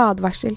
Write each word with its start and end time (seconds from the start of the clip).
Advarsel. 0.00 0.56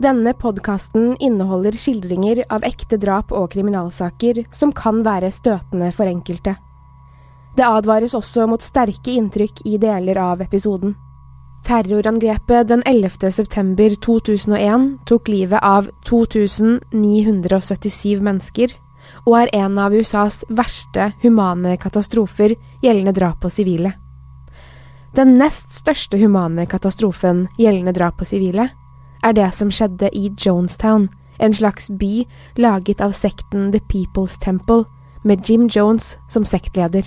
Denne 0.00 0.32
podkasten 0.32 1.16
inneholder 1.20 1.76
skildringer 1.76 2.38
av 2.48 2.64
ekte 2.64 2.96
drap 2.96 3.32
og 3.36 3.50
kriminalsaker 3.52 4.46
som 4.54 4.72
kan 4.72 5.02
være 5.04 5.28
støtende 5.34 5.90
for 5.92 6.08
enkelte. 6.08 6.54
Det 7.56 7.64
advares 7.66 8.14
også 8.16 8.46
mot 8.48 8.62
sterke 8.64 9.12
inntrykk 9.18 9.60
i 9.68 9.76
deler 9.82 10.18
av 10.22 10.40
episoden. 10.40 10.94
Terrorangrepet 11.66 12.68
den 12.70 12.82
11. 12.86 13.30
september 13.30 13.90
2001 14.00 14.98
tok 15.06 15.28
livet 15.28 15.60
av 15.62 15.90
2977 16.08 18.20
mennesker, 18.24 18.68
og 19.26 19.38
er 19.42 19.48
en 19.66 19.78
av 19.82 19.92
USAs 19.92 20.44
verste 20.48 21.12
humane 21.20 21.76
katastrofer 21.82 22.54
gjeldende 22.80 23.12
drap 23.16 23.40
på 23.44 23.50
sivile. 23.52 23.92
Den 25.10 25.38
nest 25.40 25.72
største 25.74 26.20
humane 26.20 26.68
katastrofen 26.70 27.48
gjeldende 27.58 27.94
drap 27.96 28.20
på 28.20 28.28
sivile 28.28 28.68
er 29.26 29.34
det 29.34 29.48
som 29.56 29.72
skjedde 29.74 30.06
i 30.14 30.28
Jonestown, 30.38 31.08
en 31.42 31.54
slags 31.56 31.88
by 31.90 32.22
laget 32.60 33.02
av 33.02 33.10
sekten 33.16 33.72
The 33.74 33.80
People's 33.90 34.38
Temple, 34.38 34.84
med 35.24 35.42
Jim 35.44 35.66
Jones 35.68 36.14
som 36.30 36.46
sektleder. 36.46 37.04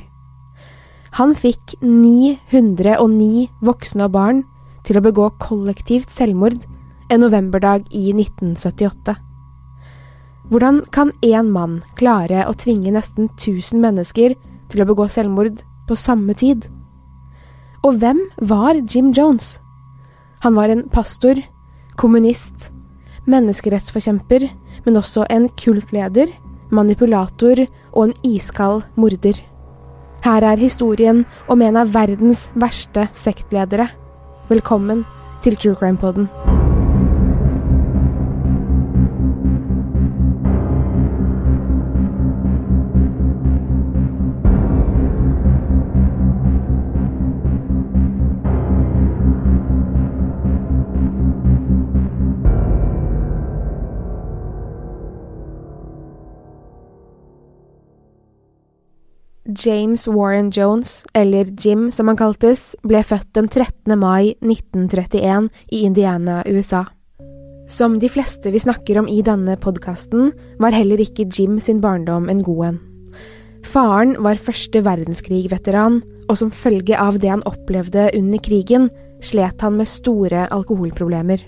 Han 1.17 1.31
fikk 1.37 1.77
909 1.81 3.47
voksne 3.63 4.09
og 4.09 4.13
barn 4.13 4.43
til 4.83 4.99
å 4.99 5.05
begå 5.05 5.29
kollektivt 5.39 6.11
selvmord 6.11 6.59
en 7.09 7.23
novemberdag 7.23 7.87
i 7.95 8.11
1978. 8.11 9.15
Hvordan 10.51 10.83
kan 10.91 11.15
én 11.23 11.49
mann 11.55 11.79
klare 11.95 12.43
å 12.49 12.53
tvinge 12.59 12.91
nesten 12.91 13.31
1000 13.37 13.79
mennesker 13.79 14.35
til 14.69 14.83
å 14.83 14.89
begå 14.91 15.07
selvmord 15.07 15.63
på 15.87 15.95
samme 15.97 16.35
tid? 16.35 16.67
Og 17.83 17.97
hvem 17.99 18.19
var 18.39 18.77
Jim 18.87 19.11
Jones? 19.11 19.59
Han 20.39 20.55
var 20.55 20.71
en 20.71 20.85
pastor, 20.91 21.35
kommunist, 21.99 22.69
menneskerettsforkjemper, 23.27 24.47
men 24.85 24.99
også 24.99 25.25
en 25.29 25.49
kultleder, 25.59 26.31
manipulator 26.71 27.65
og 27.91 28.05
en 28.05 28.15
iskald 28.23 28.85
morder. 28.95 29.35
Her 30.23 30.47
er 30.47 30.63
historien 30.63 31.25
om 31.51 31.61
en 31.61 31.83
av 31.83 31.91
verdens 31.91 32.47
verste 32.55 33.09
sektledere. 33.11 33.89
Velkommen 34.47 35.03
til 35.43 35.59
True 35.59 35.75
Crime 35.75 35.99
Poden. 35.99 36.31
James 59.53 60.07
Warren 60.07 60.51
Jones, 60.51 61.05
eller 61.13 61.45
Jim 61.59 61.91
som 61.91 62.07
han 62.07 62.17
kaltes, 62.17 62.73
ble 62.83 63.03
født 63.05 63.33
den 63.37 63.47
13. 63.49 63.93
mai 63.99 64.33
1931 64.41 65.49
i 65.71 65.83
Indiana, 65.85 66.41
USA. 66.47 66.85
Som 67.69 67.99
de 67.99 68.09
fleste 68.11 68.51
vi 68.51 68.59
snakker 68.59 68.99
om 68.99 69.07
i 69.07 69.21
denne 69.23 69.55
podkasten, 69.61 70.31
var 70.59 70.75
heller 70.75 71.01
ikke 71.03 71.27
Jim 71.29 71.59
sin 71.61 71.81
barndom 71.83 72.29
en 72.31 72.43
god 72.43 72.65
en. 72.71 72.81
Faren 73.63 74.17
var 74.23 74.41
første 74.41 74.81
verdenskrig-veteran, 74.83 76.01
og 76.27 76.39
som 76.39 76.51
følge 76.51 76.97
av 76.99 77.19
det 77.21 77.31
han 77.31 77.45
opplevde 77.47 78.09
under 78.17 78.41
krigen, 78.43 78.89
slet 79.23 79.61
han 79.63 79.77
med 79.79 79.87
store 79.87 80.47
alkoholproblemer. 80.51 81.43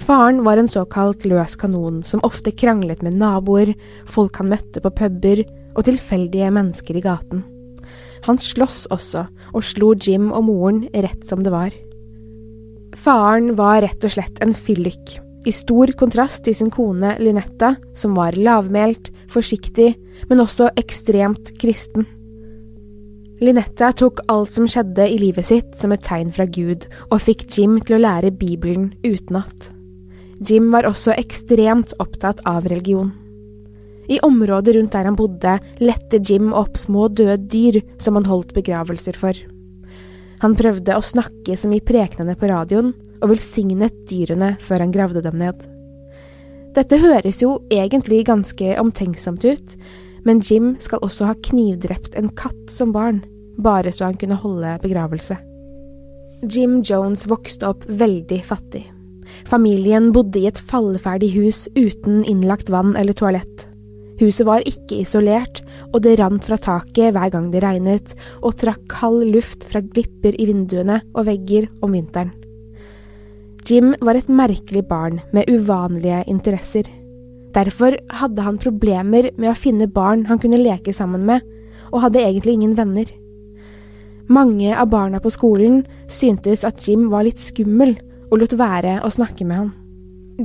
Faren 0.00 0.40
var 0.46 0.56
en 0.56 0.70
såkalt 0.70 1.26
løs 1.28 1.58
kanon 1.60 2.00
som 2.08 2.22
ofte 2.24 2.54
kranglet 2.56 3.02
med 3.04 3.18
naboer, 3.20 3.74
folk 4.08 4.40
han 4.40 4.48
møtte 4.54 4.80
på 4.80 4.92
puber, 4.96 5.44
og 5.74 5.86
tilfeldige 5.86 6.50
mennesker 6.54 6.98
i 6.98 7.04
gaten. 7.04 7.44
Han 8.26 8.40
sloss 8.42 8.84
også, 8.92 9.24
og 9.54 9.64
slo 9.64 9.94
Jim 9.96 10.28
og 10.32 10.44
moren 10.48 10.84
rett 10.92 11.24
som 11.28 11.44
det 11.44 11.54
var. 11.54 11.72
Faren 13.00 13.54
var 13.56 13.80
rett 13.84 14.04
og 14.04 14.12
slett 14.12 14.40
en 14.44 14.52
fyllik, 14.56 15.16
i 15.46 15.52
stor 15.56 15.92
kontrast 15.96 16.44
til 16.44 16.56
sin 16.56 16.72
kone 16.74 17.14
Lynetta, 17.22 17.74
som 17.96 18.16
var 18.18 18.36
lavmælt, 18.36 19.12
forsiktig, 19.32 19.94
men 20.28 20.42
også 20.42 20.68
ekstremt 20.80 21.54
kristen. 21.60 22.08
Lynetta 23.40 23.88
tok 23.96 24.20
alt 24.28 24.52
som 24.52 24.66
skjedde 24.68 25.06
i 25.08 25.16
livet 25.16 25.48
sitt 25.48 25.76
som 25.80 25.94
et 25.94 26.04
tegn 26.04 26.28
fra 26.34 26.44
Gud, 26.44 26.84
og 27.08 27.22
fikk 27.24 27.46
Jim 27.56 27.78
til 27.80 27.96
å 27.96 28.02
lære 28.02 28.34
Bibelen 28.36 28.90
utenat. 29.06 29.70
Jim 30.44 30.68
var 30.72 30.88
også 30.88 31.16
ekstremt 31.16 31.94
opptatt 32.00 32.42
av 32.48 32.68
religion. 32.68 33.14
I 34.10 34.18
området 34.26 34.74
rundt 34.74 34.92
der 34.92 35.06
han 35.06 35.16
bodde, 35.18 35.58
lette 35.78 36.18
Jim 36.18 36.50
opp 36.56 36.78
små 36.78 37.06
døde 37.08 37.38
dyr 37.46 37.80
som 38.02 38.18
han 38.18 38.26
holdt 38.26 38.54
begravelser 38.56 39.14
for. 39.14 39.36
Han 40.40 40.56
prøvde 40.56 40.96
å 40.96 41.04
snakke 41.04 41.54
som 41.56 41.72
i 41.76 41.82
prekenene 41.84 42.34
på 42.38 42.48
radioen, 42.50 42.94
og 43.20 43.34
velsignet 43.34 43.94
dyrene 44.08 44.54
før 44.64 44.82
han 44.82 44.94
gravde 44.94 45.22
dem 45.22 45.36
ned. 45.38 45.60
Dette 46.74 46.98
høres 47.02 47.40
jo 47.42 47.58
egentlig 47.70 48.24
ganske 48.26 48.74
omtenksomt 48.80 49.44
ut, 49.44 49.76
men 50.24 50.42
Jim 50.42 50.74
skal 50.82 51.02
også 51.04 51.30
ha 51.30 51.38
knivdrept 51.50 52.16
en 52.18 52.30
katt 52.34 52.70
som 52.72 52.94
barn, 52.94 53.22
bare 53.60 53.92
så 53.92 54.08
han 54.08 54.18
kunne 54.18 54.38
holde 54.40 54.78
begravelse. 54.82 55.36
Jim 56.50 56.80
Jones 56.86 57.26
vokste 57.28 57.68
opp 57.68 57.84
veldig 57.86 58.40
fattig. 58.48 58.86
Familien 59.46 60.10
bodde 60.14 60.40
i 60.40 60.48
et 60.48 60.58
falleferdig 60.70 61.34
hus 61.36 61.66
uten 61.76 62.24
innlagt 62.24 62.72
vann 62.72 62.96
eller 62.98 63.14
toalett. 63.14 63.69
Huset 64.20 64.44
var 64.44 64.64
ikke 64.68 65.00
isolert, 65.00 65.62
og 65.94 66.02
det 66.04 66.18
rant 66.20 66.44
fra 66.44 66.58
taket 66.60 67.14
hver 67.16 67.30
gang 67.32 67.48
det 67.52 67.62
regnet, 67.64 68.12
og 68.44 68.58
trakk 68.60 68.82
kald 68.92 69.24
luft 69.32 69.64
fra 69.68 69.80
glipper 69.80 70.36
i 70.36 70.48
vinduene 70.50 71.00
og 71.14 71.24
vegger 71.30 71.70
om 71.80 71.96
vinteren. 71.96 72.34
Jim 73.64 73.94
var 74.00 74.16
et 74.18 74.28
merkelig 74.32 74.82
barn 74.88 75.20
med 75.36 75.48
uvanlige 75.48 76.24
interesser. 76.32 76.84
Derfor 77.54 77.96
hadde 78.20 78.44
han 78.44 78.60
problemer 78.60 79.30
med 79.36 79.50
å 79.50 79.58
finne 79.58 79.88
barn 79.90 80.26
han 80.28 80.40
kunne 80.42 80.60
leke 80.60 80.94
sammen 80.96 81.24
med, 81.28 81.44
og 81.90 82.04
hadde 82.04 82.22
egentlig 82.22 82.58
ingen 82.58 82.76
venner. 82.78 83.08
Mange 84.30 84.76
av 84.76 84.92
barna 84.92 85.18
på 85.18 85.32
skolen 85.34 85.80
syntes 86.12 86.62
at 86.66 86.84
Jim 86.86 87.08
var 87.10 87.26
litt 87.26 87.40
skummel, 87.42 87.96
og 88.30 88.44
lot 88.44 88.54
være 88.54 89.00
å 89.02 89.10
snakke 89.10 89.48
med 89.48 89.64
han. 89.64 89.70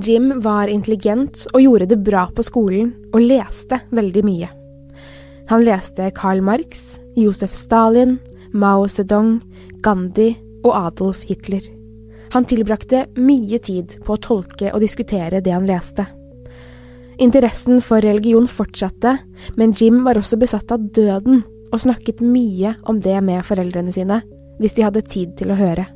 Jim 0.02 0.42
var 0.44 0.68
intelligent 0.68 1.46
og 1.54 1.62
gjorde 1.62 1.88
det 1.92 2.02
bra 2.04 2.26
på 2.36 2.44
skolen, 2.44 2.94
og 3.14 3.24
leste 3.24 3.80
veldig 3.96 4.24
mye. 4.28 4.50
Han 5.52 5.64
leste 5.64 6.10
Karl 6.18 6.42
Marx, 6.44 6.98
Josef 7.16 7.54
Stalin, 7.54 8.18
Mao 8.52 8.88
Zedong, 8.88 9.40
Gandhi 9.86 10.34
og 10.66 10.74
Adolf 10.76 11.24
Hitler. 11.30 11.64
Han 12.34 12.48
tilbrakte 12.50 13.06
mye 13.22 13.60
tid 13.64 14.00
på 14.04 14.16
å 14.16 14.22
tolke 14.22 14.74
og 14.74 14.82
diskutere 14.84 15.40
det 15.46 15.54
han 15.54 15.68
leste. 15.70 16.08
Interessen 17.22 17.80
for 17.80 18.04
religion 18.04 18.50
fortsatte, 18.52 19.18
men 19.56 19.72
Jim 19.72 20.02
var 20.04 20.20
også 20.20 20.40
besatt 20.42 20.74
av 20.76 20.90
døden 20.96 21.46
og 21.72 21.84
snakket 21.86 22.20
mye 22.20 22.76
om 22.90 23.00
det 23.00 23.22
med 23.24 23.46
foreldrene 23.48 23.94
sine, 23.96 24.20
hvis 24.60 24.76
de 24.76 24.84
hadde 24.84 25.08
tid 25.08 25.38
til 25.40 25.54
å 25.54 25.60
høre. 25.60 25.88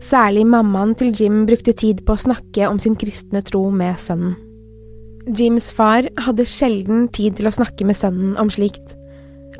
Særlig 0.00 0.46
mammaen 0.48 0.94
til 0.96 1.12
Jim 1.12 1.42
brukte 1.48 1.74
tid 1.76 2.00
på 2.06 2.16
å 2.16 2.22
snakke 2.22 2.68
om 2.70 2.78
sin 2.80 2.96
kristne 2.98 3.42
tro 3.44 3.66
med 3.70 4.00
sønnen. 4.00 4.38
Jims 5.36 5.68
far 5.76 6.08
hadde 6.24 6.46
sjelden 6.48 7.04
tid 7.12 7.36
til 7.38 7.50
å 7.50 7.52
snakke 7.52 7.84
med 7.86 7.98
sønnen 7.98 8.32
om 8.40 8.48
slikt. 8.50 8.96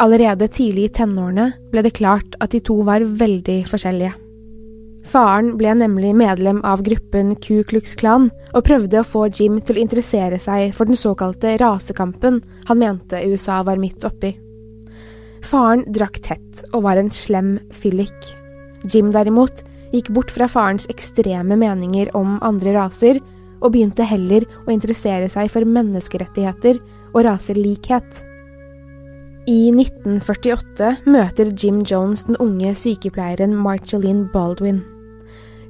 Allerede 0.01 0.49
tidlig 0.49 0.89
i 0.89 0.93
tenårene 0.97 1.51
ble 1.71 1.85
det 1.85 1.93
klart 1.99 2.39
at 2.41 2.55
de 2.55 2.63
to 2.65 2.79
var 2.89 3.05
veldig 3.05 3.61
forskjellige. 3.69 4.17
Faren 5.11 5.55
ble 5.61 5.73
nemlig 5.77 6.13
medlem 6.17 6.61
av 6.67 6.83
gruppen 6.85 7.35
Ku 7.41 7.63
Klux 7.69 7.95
Klan 8.01 8.29
og 8.55 8.65
prøvde 8.67 9.01
å 9.01 9.07
få 9.07 9.27
Jim 9.29 9.59
til 9.61 9.79
å 9.79 9.83
interessere 9.85 10.39
seg 10.41 10.75
for 10.77 10.89
den 10.89 10.99
såkalte 10.99 11.57
rasekampen 11.61 12.41
han 12.69 12.81
mente 12.81 13.23
USA 13.29 13.61
var 13.67 13.81
midt 13.81 14.05
oppi. 14.09 14.35
Faren 15.45 15.87
drakk 15.89 16.21
tett 16.25 16.65
og 16.73 16.85
var 16.85 17.01
en 17.01 17.11
slem 17.13 17.57
fyllik. 17.73 18.33
Jim 18.89 19.11
derimot 19.13 19.65
gikk 19.95 20.11
bort 20.15 20.33
fra 20.35 20.49
farens 20.51 20.89
ekstreme 20.93 21.59
meninger 21.59 22.11
om 22.17 22.39
andre 22.47 22.75
raser, 22.79 23.21
og 23.61 23.75
begynte 23.75 24.07
heller 24.09 24.47
å 24.65 24.73
interessere 24.73 25.29
seg 25.29 25.51
for 25.53 25.69
menneskerettigheter 25.69 26.79
og 27.13 27.25
raselikhet. 27.27 28.23
I 29.51 29.73
1948 29.73 31.09
møter 31.11 31.51
Jim 31.59 31.83
Jones 31.85 32.27
den 32.29 32.39
unge 32.41 32.73
sykepleieren 32.77 33.57
Marceline 33.57 34.29
Baldwin. 34.33 34.81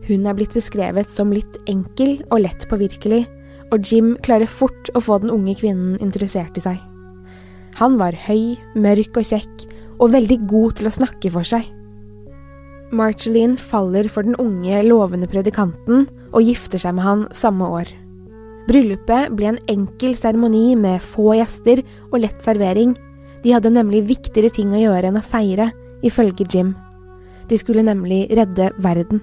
Hun 0.07 0.27
er 0.27 0.37
blitt 0.37 0.55
beskrevet 0.57 1.11
som 1.13 1.33
litt 1.35 1.59
enkel 1.71 2.19
og 2.31 2.43
lett 2.45 2.67
påvirkelig, 2.71 3.25
og 3.71 3.87
Jim 3.87 4.17
klarer 4.27 4.51
fort 4.51 4.91
å 4.95 5.03
få 5.03 5.21
den 5.23 5.31
unge 5.31 5.55
kvinnen 5.61 5.99
interessert 6.03 6.59
i 6.59 6.65
seg. 6.65 6.79
Han 7.79 7.99
var 8.01 8.17
høy, 8.27 8.59
mørk 8.75 9.21
og 9.21 9.29
kjekk, 9.31 9.69
og 10.01 10.15
veldig 10.17 10.41
god 10.51 10.81
til 10.81 10.91
å 10.91 10.97
snakke 10.97 11.31
for 11.33 11.47
seg. 11.47 11.69
Marceline 12.91 13.57
faller 13.57 14.09
for 14.11 14.27
den 14.27 14.37
unge, 14.43 14.83
lovende 14.83 15.29
predikanten 15.31 16.09
og 16.35 16.43
gifter 16.43 16.81
seg 16.83 16.97
med 16.97 17.07
han 17.07 17.25
samme 17.37 17.69
år. 17.71 17.91
Bryllupet 18.67 19.33
ble 19.35 19.53
en 19.53 19.63
enkel 19.71 20.17
seremoni 20.19 20.75
med 20.79 21.03
få 21.03 21.33
gjester 21.39 21.83
og 22.11 22.21
lett 22.23 22.43
servering. 22.45 22.95
De 23.43 23.55
hadde 23.55 23.73
nemlig 23.73 24.05
viktigere 24.11 24.53
ting 24.53 24.75
å 24.75 24.83
gjøre 24.83 25.11
enn 25.11 25.19
å 25.19 25.25
feire, 25.27 25.71
ifølge 26.07 26.47
Jim. 26.51 26.75
De 27.51 27.59
skulle 27.59 27.85
nemlig 27.87 28.27
redde 28.37 28.71
verden. 28.83 29.23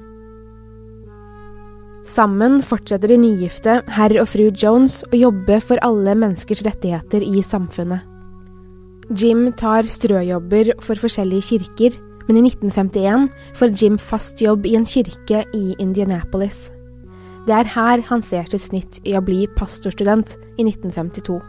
Sammen 2.07 2.61
fortsetter 2.63 3.11
de 3.11 3.17
nygifte, 3.19 3.81
herr 3.91 4.13
og 4.21 4.29
fru 4.31 4.47
Jones, 4.47 5.01
å 5.11 5.19
jobbe 5.27 5.59
for 5.59 5.79
alle 5.83 6.15
menneskers 6.15 6.63
rettigheter 6.67 7.23
i 7.23 7.43
samfunnet. 7.43 8.03
Jim 9.11 9.45
tar 9.59 9.87
strøjobber 9.87 10.73
for 10.83 10.99
forskjellige 10.99 11.49
kirker, 11.51 11.97
men 12.27 12.39
i 12.39 12.47
1951 12.47 13.27
får 13.57 13.75
Jim 13.81 13.97
fast 13.97 14.41
jobb 14.41 14.65
i 14.67 14.75
en 14.77 14.85
kirke 14.85 15.43
i 15.55 15.75
Indianapolis. 15.79 16.67
Det 17.47 17.55
er 17.55 17.69
her 17.77 18.03
han 18.09 18.23
ser 18.23 18.49
sitt 18.51 18.65
snitt 18.65 18.99
i 19.07 19.15
å 19.15 19.23
bli 19.23 19.45
pastorstudent 19.55 20.35
i 20.59 20.65
1952. 20.67 21.39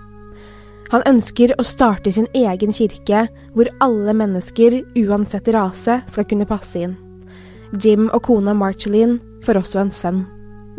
Han 0.93 1.05
ønsker 1.11 1.53
å 1.59 1.67
starte 1.67 2.13
sin 2.15 2.29
egen 2.39 2.73
kirke, 2.73 3.27
hvor 3.53 3.69
alle 3.85 4.15
mennesker, 4.17 4.81
uansett 5.03 5.51
rase, 5.53 5.99
skal 6.09 6.27
kunne 6.31 6.49
passe 6.49 6.81
inn. 6.87 6.97
Jim 7.83 8.07
og 8.15 8.23
kona 8.25 8.55
Marceline 8.57 9.19
får 9.45 9.61
også 9.61 9.83
en 9.83 9.93
sønn. 9.93 10.23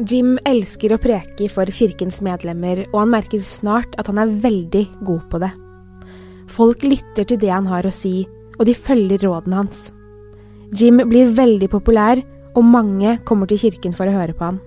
Jim 0.08 0.38
elsker 0.48 0.96
å 0.96 1.02
preke 1.02 1.50
for 1.52 1.70
kirkens 1.76 2.22
medlemmer, 2.26 2.86
og 2.94 3.02
han 3.04 3.14
merker 3.14 3.44
snart 3.44 3.98
at 4.00 4.08
han 4.10 4.22
er 4.24 4.32
veldig 4.42 4.86
god 5.04 5.26
på 5.30 5.42
det. 5.44 5.52
Folk 6.50 6.88
lytter 6.88 7.28
til 7.28 7.38
det 7.44 7.52
han 7.52 7.68
har 7.70 7.86
å 7.86 7.94
si, 7.94 8.24
og 8.60 8.68
de 8.68 8.76
følger 8.76 9.24
rådene 9.24 9.64
hans. 9.64 9.90
Jim 10.76 11.02
blir 11.10 11.32
veldig 11.34 11.70
populær, 11.72 12.22
og 12.58 12.66
mange 12.66 13.18
kommer 13.26 13.50
til 13.50 13.62
kirken 13.62 13.96
for 13.96 14.10
å 14.10 14.14
høre 14.14 14.36
på 14.36 14.46
han. 14.46 14.60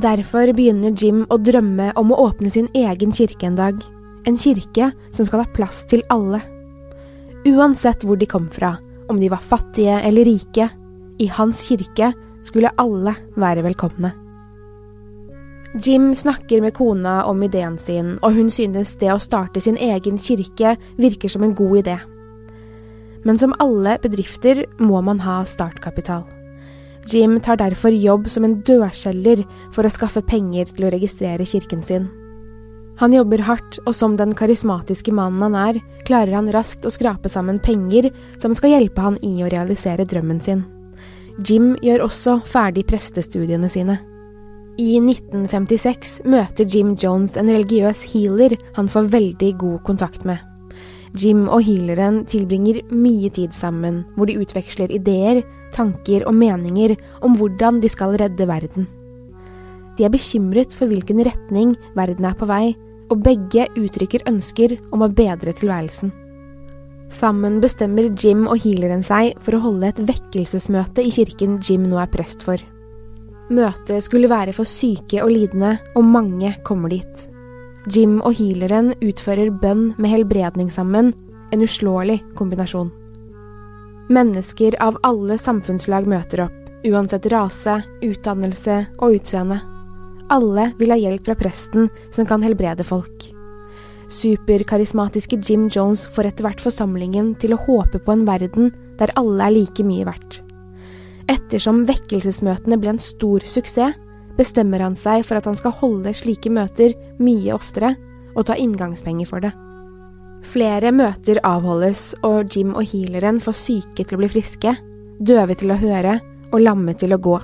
Derfor 0.00 0.54
begynner 0.56 0.94
Jim 0.96 1.26
å 1.28 1.36
drømme 1.36 1.90
om 2.00 2.12
å 2.14 2.20
åpne 2.24 2.50
sin 2.50 2.70
egen 2.74 3.12
kirke 3.12 3.46
en 3.46 3.58
dag. 3.58 3.82
En 4.26 4.38
kirke 4.38 4.88
som 5.12 5.26
skal 5.28 5.44
ha 5.44 5.52
plass 5.52 5.82
til 5.90 6.04
alle. 6.14 6.40
Uansett 7.48 8.06
hvor 8.06 8.16
de 8.16 8.28
kom 8.30 8.48
fra, 8.48 8.76
om 9.10 9.20
de 9.20 9.28
var 9.28 9.42
fattige 9.44 9.98
eller 10.00 10.24
rike, 10.24 10.70
i 11.20 11.28
hans 11.28 11.66
kirke 11.68 12.12
skulle 12.42 12.72
alle 12.80 13.14
være 13.36 13.66
velkomne. 13.66 14.14
Jim 15.82 16.10
snakker 16.14 16.60
med 16.60 16.74
kona 16.76 17.22
om 17.24 17.42
ideen 17.42 17.78
sin, 17.80 18.16
og 18.20 18.34
hun 18.36 18.50
synes 18.52 18.94
det 19.00 19.12
å 19.12 19.20
starte 19.20 19.60
sin 19.60 19.78
egen 19.80 20.18
kirke 20.20 20.74
virker 21.00 21.32
som 21.32 21.44
en 21.46 21.54
god 21.56 21.78
idé. 21.82 21.98
Men 23.24 23.38
som 23.38 23.54
alle 23.62 23.98
bedrifter 24.02 24.64
må 24.82 25.00
man 25.04 25.20
ha 25.22 25.42
startkapital. 25.46 26.24
Jim 27.10 27.40
tar 27.40 27.58
derfor 27.58 27.90
jobb 27.90 28.28
som 28.30 28.44
en 28.46 28.60
dørselger 28.62 29.42
for 29.74 29.86
å 29.86 29.90
skaffe 29.90 30.22
penger 30.22 30.70
til 30.70 30.86
å 30.86 30.92
registrere 30.94 31.46
kirken 31.46 31.82
sin. 31.82 32.10
Han 33.00 33.14
jobber 33.16 33.42
hardt, 33.46 33.80
og 33.86 33.94
som 33.96 34.14
den 34.18 34.34
karismatiske 34.36 35.14
mannen 35.16 35.42
han 35.42 35.56
er, 35.58 35.80
klarer 36.06 36.36
han 36.36 36.50
raskt 36.54 36.86
å 36.86 36.92
skrape 36.92 37.30
sammen 37.32 37.58
penger 37.62 38.10
som 38.42 38.54
skal 38.54 38.76
hjelpe 38.76 39.02
han 39.02 39.18
i 39.24 39.40
å 39.42 39.50
realisere 39.50 40.06
drømmen 40.06 40.42
sin. 40.44 40.62
Jim 41.40 41.72
gjør 41.82 42.04
også 42.06 42.38
ferdig 42.46 42.84
prestestudiene 42.90 43.70
sine. 43.72 43.98
I 44.80 44.96
1956 45.00 46.22
møter 46.28 46.68
Jim 46.68 46.94
Jones 47.00 47.36
en 47.40 47.50
religiøs 47.50 48.04
healer 48.12 48.54
han 48.76 48.88
får 48.88 49.10
veldig 49.12 49.52
god 49.60 49.82
kontakt 49.88 50.24
med. 50.28 50.40
Jim 51.18 51.44
og 51.52 51.60
healeren 51.66 52.22
tilbringer 52.28 52.80
mye 52.88 53.28
tid 53.32 53.52
sammen, 53.52 54.02
hvor 54.16 54.30
de 54.30 54.38
utveksler 54.40 54.92
ideer, 54.94 55.42
tanker 55.72 56.24
og 56.28 56.36
meninger 56.36 56.96
om 57.24 57.36
hvordan 57.36 57.80
de 57.82 57.90
skal 57.92 58.16
redde 58.20 58.48
verden. 58.48 58.88
De 59.98 60.06
er 60.06 60.12
bekymret 60.12 60.72
for 60.72 60.88
hvilken 60.88 61.20
retning 61.26 61.74
verden 61.96 62.24
er 62.24 62.36
på 62.38 62.48
vei, 62.48 62.72
og 63.12 63.20
begge 63.26 63.66
uttrykker 63.76 64.24
ønsker 64.30 64.78
om 64.92 65.04
å 65.04 65.10
bedre 65.12 65.52
tilværelsen. 65.52 66.12
Sammen 67.12 67.58
bestemmer 67.60 68.08
Jim 68.16 68.46
og 68.46 68.62
healeren 68.64 69.04
seg 69.04 69.36
for 69.44 69.58
å 69.58 69.64
holde 69.66 69.90
et 69.90 70.00
vekkelsesmøte 70.08 71.04
i 71.04 71.12
kirken 71.12 71.58
Jim 71.60 71.84
nå 71.90 72.00
er 72.00 72.08
prest 72.12 72.46
for. 72.46 72.56
Møtet 73.52 74.00
skulle 74.06 74.30
være 74.32 74.54
for 74.56 74.64
syke 74.68 75.20
og 75.20 75.34
lidende, 75.34 75.76
og 75.92 76.08
mange 76.08 76.54
kommer 76.64 76.88
dit. 76.88 77.26
Jim 77.90 78.20
og 78.22 78.36
healeren 78.38 78.92
utfører 79.02 79.50
bønn 79.50 79.90
med 79.98 80.12
helbredning 80.12 80.70
sammen, 80.70 81.10
en 81.52 81.64
uslåelig 81.64 82.20
kombinasjon. 82.38 82.92
Mennesker 84.12 84.76
av 84.82 85.00
alle 85.06 85.38
samfunnslag 85.38 86.06
møter 86.10 86.44
opp, 86.46 86.58
uansett 86.86 87.26
rase, 87.32 87.80
utdannelse 88.02 88.78
og 89.00 89.18
utseende. 89.18 89.58
Alle 90.30 90.70
vil 90.78 90.94
ha 90.94 90.98
hjelp 90.98 91.26
fra 91.26 91.36
presten 91.38 91.90
som 92.14 92.28
kan 92.28 92.44
helbrede 92.44 92.86
folk. 92.86 93.28
Superkarismatiske 94.12 95.38
Jim 95.42 95.68
Jones 95.72 96.04
får 96.14 96.30
etter 96.30 96.46
hvert 96.46 96.62
forsamlingen 96.62 97.32
til 97.40 97.54
å 97.54 97.60
håpe 97.66 97.98
på 98.02 98.14
en 98.14 98.26
verden 98.28 98.72
der 99.00 99.14
alle 99.18 99.48
er 99.48 99.56
like 99.56 99.86
mye 99.86 100.06
verdt. 100.06 100.42
Ettersom 101.32 101.84
vekkelsesmøtene 101.88 102.78
ble 102.78 102.94
en 102.94 103.02
stor 103.02 103.44
suksess, 103.48 103.96
bestemmer 104.38 104.82
han 104.84 104.96
seg 104.98 105.26
for 105.26 105.38
at 105.38 105.48
han 105.48 105.58
skal 105.58 105.74
holde 105.80 106.14
slike 106.16 106.52
møter 106.52 106.94
mye 107.22 107.52
oftere 107.54 107.94
og 108.32 108.46
ta 108.48 108.56
inngangspenger 108.56 109.28
for 109.28 109.44
det. 109.44 109.52
Flere 110.52 110.90
møter 110.94 111.38
avholdes, 111.46 112.12
og 112.26 112.50
Jim 112.50 112.72
og 112.74 112.86
healeren 112.90 113.38
får 113.40 113.58
syke 113.58 114.04
til 114.04 114.16
å 114.16 114.22
bli 114.22 114.30
friske, 114.32 114.74
døve 115.22 115.54
til 115.58 115.70
å 115.70 115.78
høre 115.78 116.18
og 116.50 116.64
lamme 116.64 116.94
til 116.98 117.14
å 117.14 117.20
gå. 117.22 117.38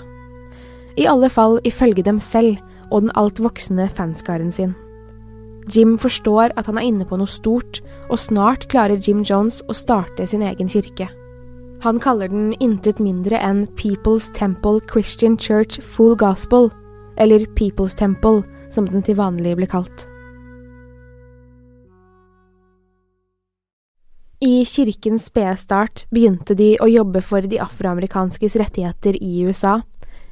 I 0.98 1.06
alle 1.06 1.30
fall 1.30 1.60
ifølge 1.68 2.02
dem 2.02 2.18
selv 2.18 2.58
og 2.90 3.04
den 3.04 3.14
alt 3.20 3.38
voksende 3.42 3.86
fanskaren 3.94 4.50
sin. 4.52 4.74
Jim 5.68 5.98
forstår 6.00 6.54
at 6.56 6.66
han 6.66 6.80
er 6.80 6.88
inne 6.88 7.06
på 7.06 7.18
noe 7.20 7.28
stort, 7.28 7.82
og 8.08 8.18
snart 8.18 8.66
klarer 8.72 8.96
Jim 8.96 9.20
Jones 9.22 9.60
å 9.68 9.76
starte 9.76 10.26
sin 10.26 10.42
egen 10.42 10.70
kirke. 10.72 11.10
Han 11.80 12.00
kaller 12.02 12.28
den 12.28 12.54
intet 12.58 12.98
mindre 12.98 13.38
enn 13.38 13.66
People's 13.78 14.32
Temple 14.34 14.80
Christian 14.90 15.36
Church 15.38 15.78
Full 15.94 16.16
Gospel, 16.18 16.72
eller 17.16 17.46
People's 17.54 17.94
Temple, 17.94 18.42
som 18.70 18.86
den 18.86 19.04
til 19.06 19.18
vanlig 19.18 19.54
blir 19.60 19.70
kalt. 19.70 20.08
I 24.42 24.64
kirkens 24.66 25.28
spede 25.30 25.54
start 25.58 26.04
begynte 26.14 26.54
de 26.58 26.72
å 26.82 26.90
jobbe 26.90 27.22
for 27.22 27.46
de 27.46 27.62
afroamerikanskes 27.62 28.58
rettigheter 28.58 29.14
i 29.22 29.46
USA. 29.46 29.80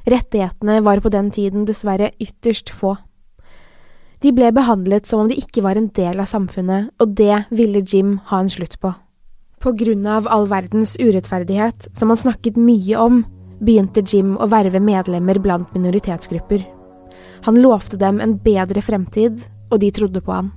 Rettighetene 0.07 0.81
var 0.83 0.99
på 1.03 1.11
den 1.11 1.31
tiden 1.31 1.67
dessverre 1.67 2.11
ytterst 2.19 2.71
få. 2.75 2.95
De 4.23 4.31
ble 4.35 4.51
behandlet 4.51 5.07
som 5.07 5.23
om 5.23 5.31
de 5.31 5.35
ikke 5.39 5.63
var 5.63 5.79
en 5.79 5.91
del 5.95 6.19
av 6.19 6.27
samfunnet, 6.27 6.91
og 6.99 7.15
det 7.19 7.45
ville 7.55 7.83
Jim 7.83 8.17
ha 8.31 8.43
en 8.43 8.51
slutt 8.51 8.79
på. 8.83 8.95
På 9.59 9.71
grunn 9.71 10.05
av 10.05 10.27
all 10.29 10.47
verdens 10.47 10.97
urettferdighet, 10.99 11.87
som 11.97 12.09
han 12.09 12.17
snakket 12.17 12.59
mye 12.61 12.97
om, 13.01 13.23
begynte 13.59 14.03
Jim 14.05 14.35
å 14.37 14.45
verve 14.51 14.79
medlemmer 14.79 15.39
blant 15.41 15.73
minoritetsgrupper. 15.73 16.61
Han 17.47 17.57
lovte 17.61 17.97
dem 17.97 18.21
en 18.21 18.37
bedre 18.37 18.83
fremtid, 18.85 19.41
og 19.71 19.81
de 19.81 19.89
trodde 19.91 20.21
på 20.21 20.35
han. 20.35 20.51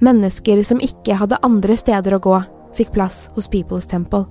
Mennesker 0.00 0.62
som 0.64 0.80
ikke 0.80 1.18
hadde 1.20 1.40
andre 1.44 1.76
steder 1.76 2.16
å 2.16 2.22
gå, 2.22 2.40
fikk 2.78 2.94
plass 2.96 3.26
hos 3.36 3.50
People's 3.50 3.88
Temple. 3.90 4.24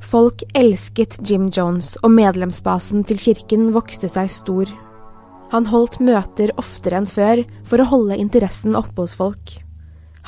Folk 0.00 0.42
elsket 0.56 1.18
Jim 1.24 1.48
Jones, 1.54 1.94
og 2.04 2.12
medlemsbasen 2.12 3.04
til 3.08 3.20
kirken 3.20 3.70
vokste 3.72 4.08
seg 4.12 4.28
stor. 4.32 4.68
Han 5.50 5.66
holdt 5.72 5.98
møter 6.04 6.52
oftere 6.60 7.00
enn 7.00 7.08
før 7.08 7.44
for 7.66 7.80
å 7.80 7.90
holde 7.90 8.20
interessen 8.20 8.76
oppe 8.78 9.04
hos 9.04 9.16
folk. 9.18 9.56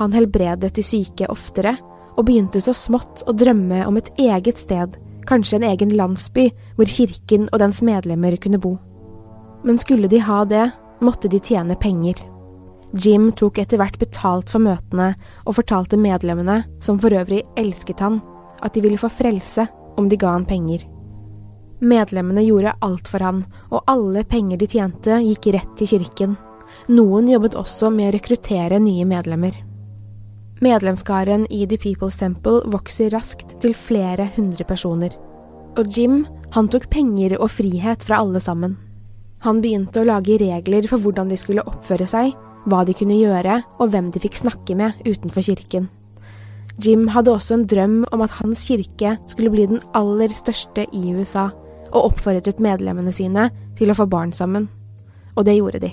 Han 0.00 0.14
helbredet 0.16 0.72
de 0.76 0.84
syke 0.84 1.28
oftere, 1.30 1.76
og 2.16 2.26
begynte 2.28 2.60
så 2.62 2.74
smått 2.76 3.24
å 3.26 3.34
drømme 3.36 3.84
om 3.88 3.98
et 3.98 4.10
eget 4.20 4.60
sted, 4.60 4.96
kanskje 5.28 5.60
en 5.60 5.68
egen 5.70 5.94
landsby, 5.96 6.50
hvor 6.76 6.90
kirken 6.90 7.48
og 7.52 7.62
dens 7.62 7.82
medlemmer 7.86 8.36
kunne 8.42 8.60
bo. 8.60 8.76
Men 9.62 9.78
skulle 9.78 10.10
de 10.10 10.20
ha 10.22 10.42
det, 10.44 10.68
måtte 11.02 11.30
de 11.30 11.40
tjene 11.42 11.76
penger. 11.78 12.20
Jim 12.92 13.30
tok 13.32 13.62
etter 13.62 13.80
hvert 13.80 13.96
betalt 14.00 14.50
for 14.52 14.60
møtene 14.60 15.14
og 15.46 15.56
fortalte 15.56 15.96
medlemmene, 15.96 16.62
som 16.82 16.98
for 17.00 17.14
øvrig 17.16 17.40
elsket 17.56 18.02
han, 18.04 18.20
at 18.62 18.74
de 18.74 18.82
ville 18.84 19.00
få 19.00 19.08
frelse 19.10 19.66
om 19.96 20.08
de 20.10 20.18
ga 20.20 20.34
han 20.34 20.46
penger. 20.48 20.84
Medlemmene 21.82 22.44
gjorde 22.44 22.76
alt 22.84 23.08
for 23.10 23.24
han, 23.24 23.42
og 23.72 23.82
alle 23.90 24.22
penger 24.28 24.60
de 24.60 24.68
tjente, 24.70 25.18
gikk 25.24 25.50
rett 25.56 25.72
til 25.78 25.90
kirken. 25.96 26.36
Noen 26.92 27.26
jobbet 27.30 27.56
også 27.58 27.90
med 27.90 28.10
å 28.10 28.16
rekruttere 28.16 28.78
nye 28.82 29.06
medlemmer. 29.08 29.56
Medlemskaren 30.62 31.46
i 31.50 31.64
The 31.66 31.76
People's 31.76 32.18
Temple 32.18 32.60
vokser 32.70 33.10
raskt 33.10 33.56
til 33.62 33.74
flere 33.74 34.28
hundre 34.36 34.62
personer. 34.62 35.16
Og 35.74 35.88
Jim, 35.90 36.20
han 36.54 36.68
tok 36.70 36.86
penger 36.92 37.34
og 37.40 37.50
frihet 37.50 38.04
fra 38.06 38.20
alle 38.22 38.38
sammen. 38.40 38.76
Han 39.42 39.58
begynte 39.64 40.04
å 40.04 40.06
lage 40.06 40.36
regler 40.38 40.86
for 40.86 41.02
hvordan 41.02 41.32
de 41.32 41.38
skulle 41.40 41.64
oppføre 41.66 42.06
seg, 42.06 42.36
hva 42.70 42.84
de 42.86 42.94
kunne 42.94 43.18
gjøre 43.18 43.58
og 43.82 43.90
hvem 43.90 44.12
de 44.14 44.22
fikk 44.22 44.38
snakke 44.38 44.76
med 44.78 45.02
utenfor 45.02 45.42
kirken. 45.48 45.90
Jim 46.78 47.08
hadde 47.10 47.34
også 47.34 47.58
en 47.58 47.66
drøm 47.66 47.98
om 48.14 48.22
at 48.22 48.38
hans 48.38 48.62
kirke 48.68 49.16
skulle 49.26 49.50
bli 49.50 49.66
den 49.74 49.82
aller 49.98 50.30
største 50.30 50.86
i 50.94 51.02
USA, 51.10 51.50
og 51.90 52.12
oppfordret 52.12 52.62
medlemmene 52.62 53.10
sine 53.12 53.50
til 53.76 53.90
å 53.90 53.98
få 53.98 54.06
barn 54.06 54.30
sammen. 54.30 54.70
Og 55.34 55.42
det 55.48 55.58
gjorde 55.58 55.82
de. 55.82 55.92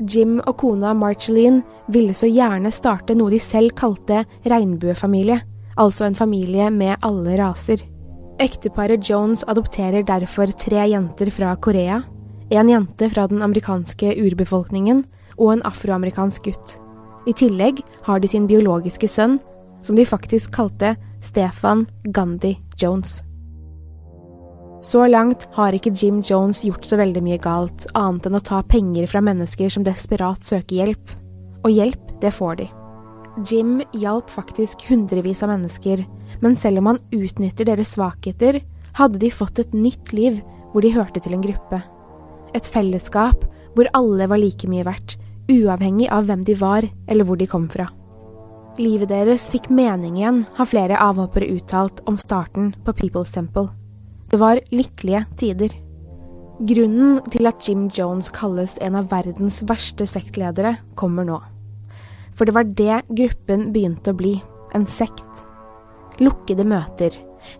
Jim 0.00 0.38
og 0.46 0.56
kona 0.60 0.94
Marceline 0.96 1.62
ville 1.92 2.14
så 2.16 2.28
gjerne 2.30 2.72
starte 2.72 3.16
noe 3.16 3.32
de 3.32 3.40
selv 3.42 3.74
kalte 3.76 4.22
regnbuefamilie, 4.48 5.40
altså 5.76 6.06
en 6.06 6.18
familie 6.18 6.70
med 6.72 6.96
alle 7.04 7.36
raser. 7.40 7.84
Ekteparet 8.40 9.04
Jones 9.04 9.44
adopterer 9.48 10.06
derfor 10.06 10.48
tre 10.56 10.86
jenter 10.88 11.30
fra 11.34 11.52
Korea, 11.60 12.00
en 12.50 12.68
jente 12.72 13.10
fra 13.12 13.26
den 13.30 13.42
amerikanske 13.44 14.16
urbefolkningen 14.24 15.04
og 15.36 15.52
en 15.54 15.64
afroamerikansk 15.68 16.48
gutt. 16.48 16.76
I 17.28 17.36
tillegg 17.36 17.84
har 18.08 18.20
de 18.20 18.30
sin 18.32 18.48
biologiske 18.48 19.08
sønn, 19.08 19.38
som 19.84 19.96
de 19.96 20.08
faktisk 20.08 20.56
kalte 20.56 20.96
Stefan 21.20 21.86
Gandhi 22.08 22.56
Jones. 22.80 23.20
Så 24.80 25.04
langt 25.12 25.44
har 25.52 25.76
ikke 25.76 25.92
Jim 25.92 26.22
Jones 26.24 26.62
gjort 26.64 26.86
så 26.88 26.96
veldig 26.96 27.20
mye 27.24 27.40
galt, 27.42 27.84
annet 27.92 28.26
enn 28.26 28.38
å 28.38 28.44
ta 28.44 28.62
penger 28.64 29.04
fra 29.12 29.20
mennesker 29.20 29.68
som 29.72 29.84
desperat 29.84 30.46
søker 30.46 30.78
hjelp. 30.78 31.12
Og 31.66 31.74
hjelp, 31.74 32.14
det 32.22 32.32
får 32.32 32.62
de. 32.62 32.68
Jim 33.46 33.78
hjalp 33.92 34.32
faktisk 34.32 34.86
hundrevis 34.88 35.42
av 35.44 35.52
mennesker, 35.52 36.00
men 36.40 36.56
selv 36.56 36.80
om 36.80 36.88
han 36.90 37.02
utnytter 37.12 37.68
deres 37.68 37.92
svakheter, 37.92 38.62
hadde 38.96 39.20
de 39.20 39.30
fått 39.30 39.60
et 39.60 39.76
nytt 39.76 40.14
liv 40.16 40.40
hvor 40.72 40.84
de 40.84 40.94
hørte 40.94 41.20
til 41.20 41.36
en 41.36 41.44
gruppe. 41.44 41.82
Et 42.56 42.66
fellesskap 42.72 43.44
hvor 43.76 43.90
alle 43.94 44.26
var 44.32 44.40
like 44.40 44.68
mye 44.70 44.86
verdt, 44.88 45.18
uavhengig 45.50 46.08
av 46.08 46.24
hvem 46.26 46.46
de 46.48 46.56
var 46.56 46.88
eller 47.06 47.28
hvor 47.28 47.36
de 47.36 47.48
kom 47.50 47.68
fra. 47.68 47.90
Livet 48.80 49.12
deres 49.12 49.44
fikk 49.52 49.68
mening 49.68 50.16
igjen, 50.16 50.44
har 50.56 50.72
flere 50.72 50.98
avhoppere 51.04 51.52
uttalt 51.52 52.00
om 52.08 52.16
starten 52.16 52.72
på 52.86 52.96
People's 52.96 53.34
Temple. 53.34 53.68
Det 54.30 54.38
var 54.38 54.60
lykkelige 54.70 55.24
tider. 55.40 55.72
Grunnen 56.62 57.18
til 57.32 57.48
at 57.48 57.64
Jim 57.66 57.88
Jones 57.90 58.28
kalles 58.30 58.76
en 58.84 58.94
av 59.00 59.08
verdens 59.10 59.58
verste 59.66 60.06
sektledere, 60.06 60.76
kommer 60.94 61.26
nå. 61.26 61.40
For 62.38 62.46
det 62.46 62.54
var 62.54 62.68
det 62.78 63.00
gruppen 63.08 63.70
begynte 63.74 64.14
å 64.14 64.18
bli, 64.20 64.36
en 64.76 64.86
sekt. 64.86 65.26
Lukkede 66.22 66.62
møter, 66.68 67.16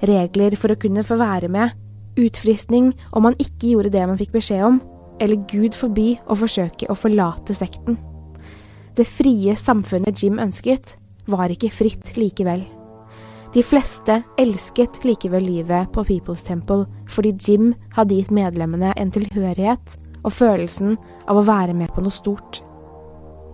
regler 0.07 0.55
for 0.61 0.71
å 0.71 0.79
kunne 0.79 1.03
få 1.03 1.19
være 1.19 1.51
med, 1.51 1.75
utfristning 2.21 2.93
om 3.17 3.27
man 3.27 3.39
ikke 3.43 3.73
gjorde 3.73 3.95
det 3.97 4.07
man 4.07 4.21
fikk 4.21 4.37
beskjed 4.39 4.63
om, 4.69 4.81
eller 5.21 5.43
Gud 5.51 5.75
forby 5.75 6.13
å 6.31 6.39
forsøke 6.39 6.87
å 6.87 6.99
forlate 6.99 7.57
sekten. 7.57 7.99
Det 8.95 9.09
frie 9.09 9.57
samfunnet 9.59 10.23
Jim 10.23 10.39
ønsket, 10.39 10.95
var 11.27 11.51
ikke 11.51 11.73
fritt 11.75 12.15
likevel. 12.19 12.63
De 13.51 13.63
fleste 13.67 14.21
elsket 14.39 15.01
likevel 15.03 15.43
livet 15.43 15.91
på 15.93 16.05
People's 16.07 16.45
Temple 16.47 16.85
fordi 17.11 17.33
Jim 17.35 17.73
hadde 17.97 18.15
gitt 18.15 18.31
medlemmene 18.31 18.93
en 18.95 19.11
tilhørighet 19.11 19.97
og 20.21 20.35
følelsen 20.37 20.95
av 21.27 21.41
å 21.41 21.47
være 21.49 21.75
med 21.75 21.91
på 21.91 22.05
noe 22.05 22.15
stort. 22.15 22.61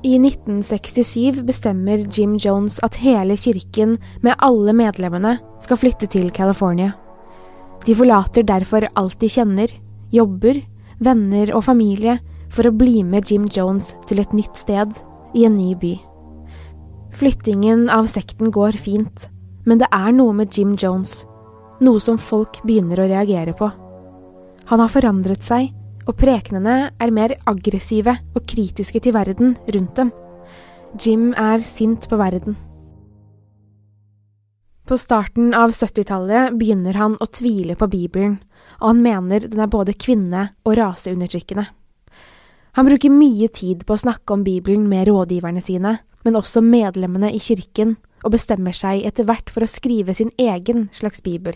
I 0.04 0.18
1967 0.20 1.40
bestemmer 1.46 2.02
Jim 2.12 2.36
Jones 2.36 2.76
at 2.84 2.98
hele 3.00 3.38
kirken 3.40 3.96
med 4.22 4.36
alle 4.44 4.74
medlemmene 4.76 5.38
skal 5.64 5.80
flytte 5.80 6.08
til 6.12 6.28
California. 6.30 6.92
De 7.86 7.94
forlater 7.96 8.44
derfor 8.44 8.84
alt 8.94 9.16
de 9.22 9.30
kjenner, 9.32 9.72
jobber, 10.12 10.60
venner 11.00 11.54
og 11.56 11.64
familie 11.66 12.18
for 12.52 12.68
å 12.68 12.74
bli 12.76 13.00
med 13.06 13.30
Jim 13.30 13.48
Jones 13.48 13.94
til 14.10 14.20
et 14.20 14.36
nytt 14.36 14.60
sted, 14.60 14.92
i 15.36 15.44
en 15.48 15.56
ny 15.56 15.72
by. 15.76 15.94
Flyttingen 17.16 17.88
av 17.92 18.06
sekten 18.12 18.52
går 18.52 18.76
fint, 18.80 19.26
men 19.66 19.82
det 19.82 19.88
er 19.92 20.12
noe 20.14 20.34
med 20.36 20.54
Jim 20.54 20.76
Jones, 20.78 21.24
noe 21.82 22.00
som 22.00 22.18
folk 22.18 22.62
begynner 22.64 23.02
å 23.02 23.08
reagere 23.10 23.52
på. 23.56 23.68
Han 24.70 24.82
har 24.82 24.90
forandret 24.90 25.44
seg, 25.46 25.72
og 26.06 26.14
prekenene 26.18 26.92
er 27.02 27.14
mer 27.14 27.34
aggressive 27.50 28.14
og 28.34 28.46
kritiske 28.46 29.02
til 29.02 29.14
verden 29.16 29.56
rundt 29.74 29.98
dem. 29.98 30.12
Jim 31.02 31.32
er 31.34 31.62
sint 31.66 32.06
på 32.08 32.18
verden. 32.18 32.56
På 34.86 34.94
starten 35.02 35.50
av 35.58 35.72
70-tallet 35.74 36.54
begynner 36.54 36.94
han 36.94 37.16
å 37.18 37.26
tvile 37.26 37.74
på 37.74 37.88
Bibelen, 37.90 38.36
og 38.78 38.92
han 38.92 39.02
mener 39.02 39.42
den 39.42 39.64
er 39.64 39.70
både 39.70 39.96
kvinne- 39.98 40.52
og 40.62 40.76
raseundertrykkende. 40.78 41.66
Han 42.78 42.86
bruker 42.86 43.10
mye 43.10 43.48
tid 43.48 43.82
på 43.88 43.96
å 43.96 44.02
snakke 44.04 44.34
om 44.36 44.44
Bibelen 44.46 44.86
med 44.88 45.08
rådgiverne 45.08 45.62
sine, 45.64 45.96
men 46.26 46.36
også 46.38 46.60
medlemmene 46.64 47.30
i 47.30 47.38
kirken, 47.38 47.94
og 48.26 48.34
bestemmer 48.34 48.74
seg 48.74 49.06
etter 49.06 49.28
hvert 49.28 49.52
for 49.54 49.62
å 49.62 49.70
skrive 49.70 50.16
sin 50.18 50.32
egen 50.42 50.88
slags 50.94 51.22
bibel. 51.22 51.54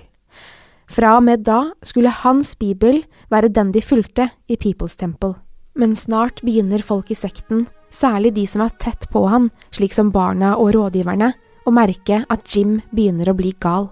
Fra 0.91 1.17
og 1.19 1.27
med 1.27 1.45
da 1.47 1.73
skulle 1.87 2.15
hans 2.23 2.55
bibel 2.59 3.03
være 3.31 3.51
den 3.51 3.71
de 3.75 3.83
fulgte 3.83 4.31
i 4.51 4.59
People's 4.59 4.97
Temple. 4.99 5.37
Men 5.79 5.95
snart 5.99 6.43
begynner 6.47 6.83
folk 6.83 7.11
i 7.11 7.19
sekten, 7.19 7.67
særlig 7.91 8.35
de 8.39 8.47
som 8.51 8.63
er 8.65 8.75
tett 8.83 9.07
på 9.11 9.23
han, 9.31 9.49
slik 9.75 9.95
som 9.95 10.11
barna 10.15 10.57
og 10.59 10.75
rådgiverne, 10.75 11.33
å 11.67 11.75
merke 11.75 12.25
at 12.31 12.55
Jim 12.55 12.81
begynner 12.91 13.31
å 13.31 13.37
bli 13.39 13.53
gal. 13.63 13.91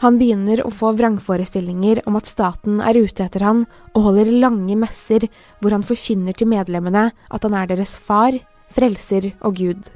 Han 0.00 0.16
begynner 0.16 0.62
å 0.64 0.70
få 0.72 0.94
vrangforestillinger 0.96 2.00
om 2.08 2.16
at 2.16 2.28
staten 2.30 2.78
er 2.80 2.96
ute 2.96 3.26
etter 3.26 3.44
han, 3.44 3.66
og 3.92 4.06
holder 4.08 4.30
lange 4.32 4.78
messer 4.80 5.26
hvor 5.60 5.74
han 5.76 5.84
forkynner 5.84 6.34
til 6.36 6.48
medlemmene 6.50 7.10
at 7.12 7.44
han 7.44 7.56
er 7.58 7.68
deres 7.68 7.92
far, 8.00 8.38
frelser 8.74 9.32
og 9.40 9.58
Gud. 9.58 9.90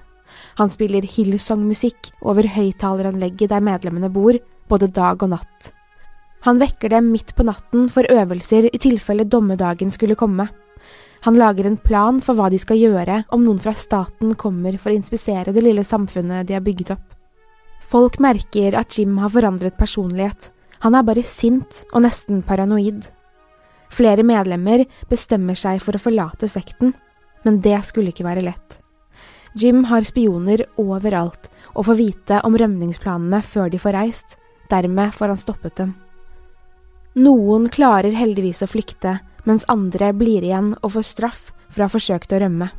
Han 0.58 0.70
spiller 0.70 1.06
Hillsong-musikk 1.06 2.12
over 2.22 2.46
høyttaleranlegget 2.56 3.50
der 3.52 3.64
medlemmene 3.64 4.10
bor, 4.12 4.38
både 4.70 4.90
dag 4.94 5.22
og 5.22 5.32
natt. 5.34 5.72
Han 6.44 6.60
vekker 6.60 6.92
dem 6.92 7.08
midt 7.12 7.32
på 7.36 7.46
natten 7.46 7.88
for 7.92 8.06
øvelser 8.10 8.68
i 8.68 8.80
tilfelle 8.80 9.24
dommedagen 9.24 9.90
skulle 9.94 10.18
komme. 10.18 10.48
Han 11.24 11.38
lager 11.40 11.64
en 11.64 11.78
plan 11.80 12.18
for 12.20 12.36
hva 12.36 12.50
de 12.52 12.58
skal 12.60 12.76
gjøre 12.76 13.22
om 13.32 13.46
noen 13.46 13.60
fra 13.62 13.72
staten 13.72 14.34
kommer 14.36 14.76
for 14.76 14.92
å 14.92 14.98
inspisere 14.98 15.54
det 15.56 15.64
lille 15.64 15.84
samfunnet 15.86 16.44
de 16.48 16.58
har 16.58 16.64
bygget 16.64 16.92
opp. 16.98 17.06
Folk 17.84 18.18
merker 18.20 18.76
at 18.76 18.98
Jim 18.98 19.16
har 19.22 19.32
forandret 19.32 19.78
personlighet. 19.80 20.50
Han 20.84 20.96
er 20.96 21.06
bare 21.06 21.24
sint 21.24 21.82
og 21.94 22.04
nesten 22.04 22.42
paranoid. 22.44 23.08
Flere 23.94 24.24
medlemmer 24.26 24.84
bestemmer 25.08 25.56
seg 25.56 25.80
for 25.80 25.96
å 25.96 26.02
forlate 26.02 26.48
sekten, 26.50 26.92
men 27.44 27.60
det 27.64 27.78
skulle 27.86 28.12
ikke 28.12 28.26
være 28.26 28.44
lett. 28.44 28.78
Jim 29.54 29.84
har 29.86 30.02
spioner 30.02 30.64
overalt 30.80 31.50
og 31.74 31.86
får 31.86 31.98
vite 31.98 32.40
om 32.46 32.56
rømningsplanene 32.58 33.38
før 33.46 33.70
de 33.70 33.78
får 33.78 33.94
reist, 33.94 34.36
dermed 34.70 35.14
får 35.14 35.30
han 35.30 35.40
stoppet 35.40 35.76
dem. 35.78 35.92
Noen 37.14 37.68
klarer 37.70 38.16
heldigvis 38.16 38.64
å 38.66 38.70
flykte, 38.70 39.20
mens 39.46 39.66
andre 39.70 40.10
blir 40.16 40.42
igjen 40.42 40.72
og 40.80 40.96
får 40.96 41.06
straff 41.06 41.44
for 41.68 41.84
å 41.84 41.86
ha 41.86 41.92
forsøkt 41.92 42.34
å 42.34 42.40
rømme. 42.42 42.72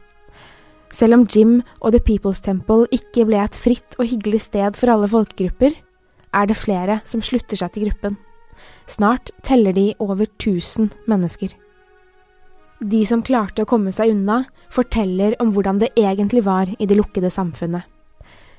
Selv 0.91 1.17
om 1.17 1.25
Jim 1.27 1.57
og 1.79 1.95
The 1.95 2.01
People's 2.03 2.43
Temple 2.43 2.89
ikke 2.95 3.25
ble 3.27 3.39
et 3.39 3.55
fritt 3.55 3.95
og 3.99 4.09
hyggelig 4.11 4.45
sted 4.49 4.75
for 4.79 4.91
alle 4.91 5.09
folkegrupper, 5.11 5.75
er 6.35 6.47
det 6.49 6.59
flere 6.59 6.99
som 7.07 7.23
slutter 7.23 7.59
seg 7.59 7.71
til 7.75 7.87
gruppen. 7.87 8.17
Snart 8.87 9.31
teller 9.43 9.75
de 9.75 9.93
over 10.03 10.27
tusen 10.41 10.91
mennesker. 11.07 11.55
De 12.79 13.05
som 13.07 13.21
klarte 13.23 13.63
å 13.63 13.69
komme 13.69 13.91
seg 13.95 14.11
unna, 14.11 14.43
forteller 14.69 15.37
om 15.39 15.53
hvordan 15.55 15.79
det 15.79 15.93
egentlig 15.95 16.43
var 16.43 16.67
i 16.75 16.85
det 16.85 16.97
lukkede 16.99 17.31
samfunnet. 17.31 17.83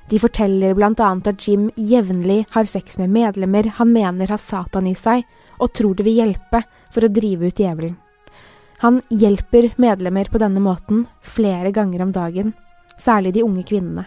De 0.08 0.18
forteller 0.22 0.72
annet 1.02 1.28
at 1.28 1.48
Jim 1.48 1.70
jevnlig 1.74 2.46
har 2.50 2.64
sex 2.64 2.96
med 2.98 3.10
medlemmer 3.10 3.66
han 3.76 3.92
mener 3.92 4.30
har 4.30 4.38
Satan 4.38 4.86
i 4.86 4.94
seg, 4.94 5.24
og 5.58 5.72
tror 5.74 5.94
det 5.94 6.06
vil 6.06 6.20
hjelpe 6.22 6.62
for 6.94 7.04
å 7.04 7.12
drive 7.12 7.50
ut 7.50 7.60
djevelen. 7.60 7.96
Han 8.78 9.00
hjelper 9.10 9.72
medlemmer 9.76 10.28
på 10.30 10.38
denne 10.38 10.60
måten 10.60 11.06
flere 11.20 11.72
ganger 11.72 12.02
om 12.04 12.12
dagen, 12.12 12.52
særlig 13.00 13.34
de 13.34 13.44
unge 13.44 13.64
kvinnene. 13.64 14.06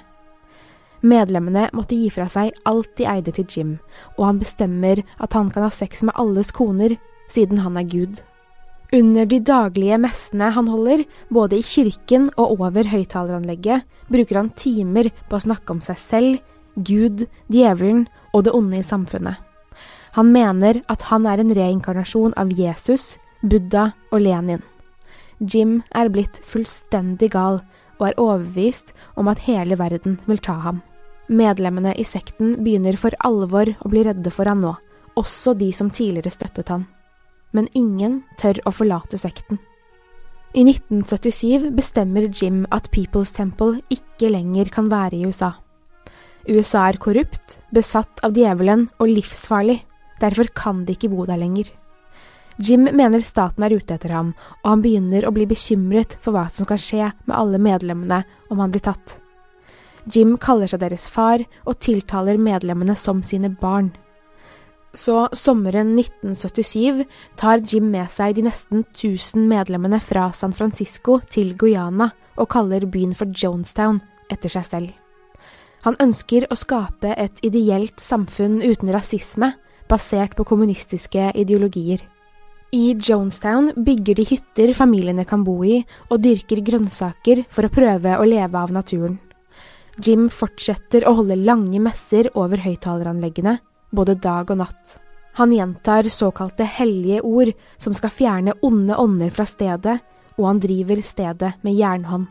Medlemmene 1.01 1.69
måtte 1.73 1.95
gi 1.95 2.09
fra 2.11 2.27
seg 2.29 2.55
alt 2.67 2.91
de 2.97 3.07
eide 3.07 3.33
til 3.35 3.45
Jim, 3.49 3.77
og 4.17 4.25
han 4.25 4.41
bestemmer 4.41 5.03
at 5.17 5.33
han 5.33 5.49
kan 5.49 5.65
ha 5.65 5.71
sex 5.73 6.03
med 6.03 6.17
alles 6.19 6.51
koner, 6.55 6.97
siden 7.31 7.61
han 7.63 7.77
er 7.79 7.87
Gud. 7.87 8.21
Under 8.91 9.25
de 9.25 9.37
daglige 9.45 9.99
messene 10.01 10.47
han 10.55 10.67
holder, 10.67 11.03
både 11.29 11.59
i 11.59 11.65
kirken 11.65 12.31
og 12.41 12.55
over 12.57 12.87
høyttaleranlegget, 12.89 13.85
bruker 14.09 14.39
han 14.39 14.49
timer 14.57 15.11
på 15.29 15.37
å 15.37 15.43
snakke 15.43 15.75
om 15.75 15.83
seg 15.85 15.99
selv, 16.01 16.39
Gud, 16.73 17.27
djevelen 17.53 18.07
og 18.33 18.47
det 18.47 18.55
onde 18.57 18.79
i 18.79 18.85
samfunnet. 18.85 19.37
Han 20.17 20.31
mener 20.33 20.81
at 20.89 21.05
han 21.11 21.27
er 21.29 21.41
en 21.41 21.53
reinkarnasjon 21.53 22.33
av 22.39 22.49
Jesus, 22.57 23.19
Buddha 23.45 23.91
og 24.09 24.23
Lenin. 24.25 24.65
Jim 25.37 25.83
er 25.93 26.09
blitt 26.09 26.41
fullstendig 26.41 27.29
gal 27.37 27.61
og 27.99 28.07
er 28.09 28.17
overbevist 28.17 28.95
om 29.19 29.29
at 29.29 29.45
hele 29.45 29.77
verden 29.77 30.17
vil 30.25 30.41
ta 30.41 30.57
ham. 30.65 30.81
Medlemmene 31.29 31.93
i 31.93 32.07
sekten 32.07 32.57
begynner 32.63 32.97
for 32.97 33.13
alvor 33.21 33.69
å 33.69 33.91
bli 33.91 34.07
redde 34.07 34.33
for 34.33 34.49
han 34.49 34.65
nå, 34.65 34.73
også 35.13 35.53
de 35.53 35.69
som 35.75 35.93
tidligere 35.93 36.33
støttet 36.33 36.73
han 36.73 36.89
men 37.55 37.69
ingen 37.77 38.21
tør 38.39 38.61
å 38.65 38.73
forlate 38.73 39.19
sekten. 39.21 39.59
I 40.57 40.63
1977 40.65 41.69
bestemmer 41.77 42.25
Jim 42.29 42.63
at 42.73 42.89
People's 42.93 43.33
Temple 43.35 43.83
ikke 43.93 44.31
lenger 44.33 44.71
kan 44.73 44.89
være 44.89 45.19
i 45.19 45.25
USA. 45.29 45.53
USA 46.49 46.87
er 46.89 46.97
korrupt, 46.97 47.59
besatt 47.75 48.23
av 48.25 48.33
djevelen 48.33 48.87
og 48.97 49.11
livsfarlig, 49.11 49.83
derfor 50.21 50.49
kan 50.57 50.85
de 50.87 50.95
ikke 50.97 51.11
bo 51.11 51.27
der 51.29 51.37
lenger. 51.37 51.69
Jim 52.59 52.89
mener 52.91 53.21
staten 53.23 53.63
er 53.63 53.77
ute 53.77 53.95
etter 53.95 54.11
ham, 54.11 54.33
og 54.63 54.67
han 54.73 54.81
begynner 54.83 55.27
å 55.27 55.31
bli 55.35 55.45
bekymret 55.47 56.17
for 56.19 56.35
hva 56.35 56.49
som 56.51 56.67
kan 56.67 56.81
skje 56.81 57.11
med 57.23 57.35
alle 57.37 57.61
medlemmene 57.61 58.23
om 58.49 58.59
han 58.59 58.73
blir 58.73 58.83
tatt. 58.83 59.19
Jim 60.09 60.35
kaller 60.41 60.67
seg 60.67 60.81
deres 60.81 61.05
far 61.11 61.43
og 61.63 61.79
tiltaler 61.79 62.39
medlemmene 62.41 62.95
som 62.97 63.21
sine 63.23 63.51
barn. 63.61 63.93
Så 64.93 65.27
sommeren 65.37 65.93
1977 65.99 67.03
tar 67.37 67.61
Jim 67.61 67.91
med 67.93 68.09
seg 68.11 68.35
de 68.37 68.45
nesten 68.47 68.81
1000 68.87 69.45
medlemmene 69.49 69.99
fra 70.01 70.31
San 70.33 70.55
Francisco 70.55 71.19
til 71.29 71.53
Guyana 71.57 72.09
og 72.39 72.49
kaller 72.49 72.87
byen 72.89 73.13
for 73.17 73.29
Jonestown 73.29 74.01
etter 74.33 74.49
seg 74.49 74.65
selv. 74.65 74.95
Han 75.85 75.95
ønsker 76.01 76.47
å 76.49 76.57
skape 76.59 77.13
et 77.15 77.39
ideelt 77.45 78.01
samfunn 78.03 78.59
uten 78.65 78.89
rasisme, 78.91 79.53
basert 79.89 80.35
på 80.35 80.45
kommunistiske 80.45 81.31
ideologier. 81.39 82.01
I 82.75 82.93
Jonestown 82.93 83.71
bygger 83.77 84.19
de 84.19 84.25
hytter 84.29 84.73
familiene 84.77 85.25
kan 85.25 85.45
bo 85.45 85.55
i, 85.65 85.79
og 86.11 86.21
dyrker 86.21 86.61
grønnsaker 86.65 87.45
for 87.49 87.65
å 87.65 87.73
prøve 87.73 88.17
å 88.19 88.27
leve 88.27 88.59
av 88.59 88.73
naturen. 88.75 89.17
Jim 90.05 90.27
fortsetter 90.31 91.07
å 91.07 91.15
holde 91.17 91.39
lange 91.39 91.79
messer 91.81 92.29
over 92.37 92.61
høyttaleranleggene, 92.61 93.57
både 93.91 94.17
dag 94.21 94.51
og 94.51 94.61
natt. 94.61 94.97
Han 95.39 95.53
gjentar 95.53 96.09
såkalte 96.11 96.65
hellige 96.67 97.21
ord 97.21 97.51
som 97.77 97.93
skal 97.93 98.11
fjerne 98.11 98.53
onde 98.65 98.97
ånder 98.97 99.29
fra 99.31 99.45
stedet, 99.47 99.99
og 100.39 100.45
han 100.47 100.59
driver 100.63 101.01
stedet 101.03 101.53
med 101.61 101.77
jernhånd. 101.77 102.27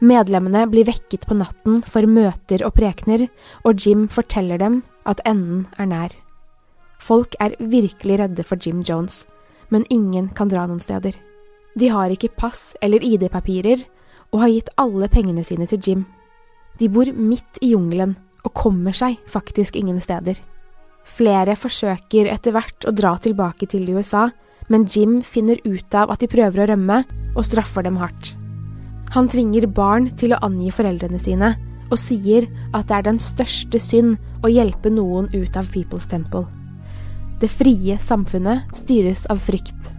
Medlemmene 0.00 0.66
blir 0.68 0.84
vekket 0.84 1.24
på 1.26 1.36
natten 1.38 1.80
for 1.86 2.04
møter 2.06 2.64
og 2.66 2.74
prekener, 2.76 3.28
og 3.64 3.80
Jim 3.80 4.08
forteller 4.12 4.60
dem 4.60 4.82
at 5.08 5.22
enden 5.24 5.64
er 5.78 5.88
nær. 5.88 6.16
Folk 7.00 7.36
er 7.40 7.56
virkelig 7.60 8.18
redde 8.20 8.44
for 8.44 8.60
Jim 8.60 8.82
Jones, 8.82 9.24
men 9.70 9.86
ingen 9.90 10.28
kan 10.36 10.50
dra 10.52 10.66
noen 10.66 10.82
steder. 10.82 11.16
De 11.76 11.88
har 11.92 12.12
ikke 12.12 12.32
pass 12.36 12.74
eller 12.82 13.04
ID-papirer, 13.04 13.84
og 14.32 14.42
har 14.42 14.52
gitt 14.52 14.74
alle 14.80 15.08
pengene 15.08 15.44
sine 15.46 15.68
til 15.70 15.80
Jim. 15.80 16.04
De 16.78 16.88
bor 16.92 17.08
midt 17.14 17.60
i 17.62 17.72
jungelen 17.72 18.16
og 18.44 18.54
kommer 18.56 18.96
seg 18.96 19.16
faktisk 19.30 19.76
ingen 19.76 20.00
steder. 20.02 20.36
Flere 21.06 21.54
forsøker 21.56 22.28
etter 22.32 22.54
hvert 22.56 22.86
å 22.88 22.94
dra 22.94 23.14
tilbake 23.22 23.68
til 23.70 23.86
USA, 23.94 24.28
men 24.68 24.88
Jim 24.90 25.20
finner 25.22 25.60
ut 25.64 25.94
av 25.94 26.10
at 26.10 26.22
de 26.22 26.28
prøver 26.30 26.64
å 26.64 26.68
rømme, 26.72 27.04
og 27.36 27.44
straffer 27.46 27.84
dem 27.86 27.98
hardt. 28.00 28.32
Han 29.14 29.28
tvinger 29.30 29.68
barn 29.70 30.08
til 30.18 30.34
å 30.34 30.40
angi 30.44 30.72
foreldrene 30.74 31.20
sine, 31.20 31.52
og 31.86 32.00
sier 32.00 32.48
at 32.74 32.88
det 32.88 32.96
er 32.96 33.06
den 33.06 33.20
største 33.22 33.78
synd 33.78 34.16
å 34.42 34.50
hjelpe 34.50 34.90
noen 34.90 35.28
ut 35.34 35.58
av 35.58 35.70
People's 35.70 36.08
Temple. 36.10 36.46
Det 37.38 37.50
frie 37.52 37.98
samfunnet 38.02 38.74
styres 38.74 39.26
av 39.30 39.38
frykt. 39.44 39.92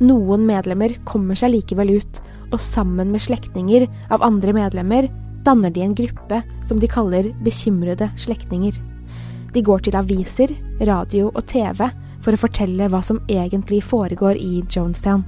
Noen 0.00 0.46
medlemmer 0.48 0.96
kommer 1.06 1.38
seg 1.38 1.54
likevel 1.54 1.94
ut, 2.00 2.22
og 2.50 2.58
sammen 2.58 3.12
med 3.12 3.22
slektninger 3.22 3.84
av 4.10 4.24
andre 4.26 4.56
medlemmer 4.56 5.10
danner 5.46 5.70
de 5.70 5.84
en 5.84 5.94
gruppe 5.96 6.40
som 6.66 6.80
de 6.80 6.88
kaller 6.90 7.30
bekymrede 7.44 8.10
slektninger. 8.18 8.74
De 9.54 9.62
går 9.66 9.86
til 9.86 9.98
aviser, 9.98 10.54
radio 10.86 11.30
og 11.34 11.44
TV 11.50 11.88
for 12.20 12.36
å 12.36 12.40
fortelle 12.40 12.88
hva 12.92 13.00
som 13.02 13.20
egentlig 13.28 13.82
foregår 13.86 14.38
i 14.38 14.60
Jonestown. 14.70 15.24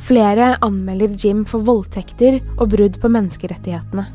Flere 0.00 0.54
anmelder 0.64 1.12
Jim 1.20 1.44
for 1.44 1.62
voldtekter 1.64 2.40
og 2.56 2.70
brudd 2.72 2.96
på 3.02 3.10
menneskerettighetene. 3.12 4.06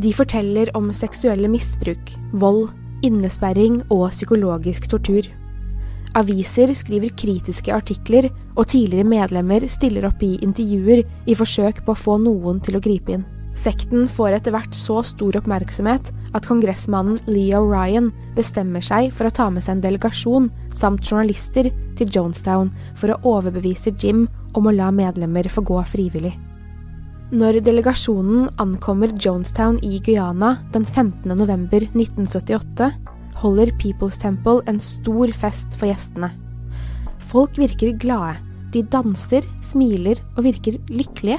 De 0.00 0.12
forteller 0.14 0.70
om 0.78 0.92
seksuelle 0.94 1.50
misbruk, 1.50 2.14
vold, 2.32 2.70
innesperring 3.04 3.80
og 3.90 4.12
psykologisk 4.14 4.86
tortur. 4.92 5.26
Aviser 6.16 6.72
skriver 6.74 7.12
kritiske 7.18 7.74
artikler, 7.74 8.30
og 8.56 8.70
tidligere 8.70 9.06
medlemmer 9.06 9.66
stiller 9.70 10.08
opp 10.08 10.22
i 10.26 10.36
intervjuer 10.42 11.04
i 11.26 11.36
forsøk 11.38 11.84
på 11.86 11.94
å 11.94 12.00
få 12.06 12.16
noen 12.22 12.62
til 12.64 12.78
å 12.78 12.82
gripe 12.82 13.18
inn. 13.18 13.26
Sekten 13.60 14.06
får 14.08 14.38
etter 14.38 14.54
hvert 14.54 14.72
så 14.76 15.02
stor 15.04 15.36
oppmerksomhet 15.36 16.10
at 16.32 16.46
kongressmannen 16.48 17.18
Leo 17.28 17.60
Ryan 17.68 18.08
bestemmer 18.36 18.84
seg 18.84 19.10
for 19.12 19.28
å 19.28 19.34
ta 19.36 19.48
med 19.52 19.66
seg 19.66 19.76
en 19.76 19.82
delegasjon 19.84 20.46
samt 20.72 21.04
journalister 21.04 21.68
til 21.98 22.14
Jonestown 22.14 22.70
for 22.96 23.12
å 23.12 23.18
overbevise 23.36 23.92
Jim 24.00 24.24
om 24.56 24.70
å 24.70 24.72
la 24.72 24.88
medlemmer 24.94 25.50
få 25.52 25.64
gå 25.66 25.82
frivillig. 25.90 26.32
Når 27.30 27.60
delegasjonen 27.66 28.48
ankommer 28.62 29.12
Jonestown 29.12 29.76
i 29.86 30.00
Guyana 30.02 30.56
den 30.72 30.86
15. 30.88 31.28
november 31.36 31.84
1978, 31.92 32.88
holder 33.42 33.74
People's 33.82 34.18
Temple 34.20 34.64
en 34.70 34.80
stor 34.82 35.30
fest 35.36 35.76
for 35.76 35.90
gjestene. 35.92 36.32
Folk 37.30 37.60
virker 37.60 37.92
glade, 38.00 38.40
de 38.72 38.82
danser, 38.86 39.44
smiler 39.62 40.18
og 40.36 40.46
virker 40.48 40.80
lykkelige. 40.88 41.38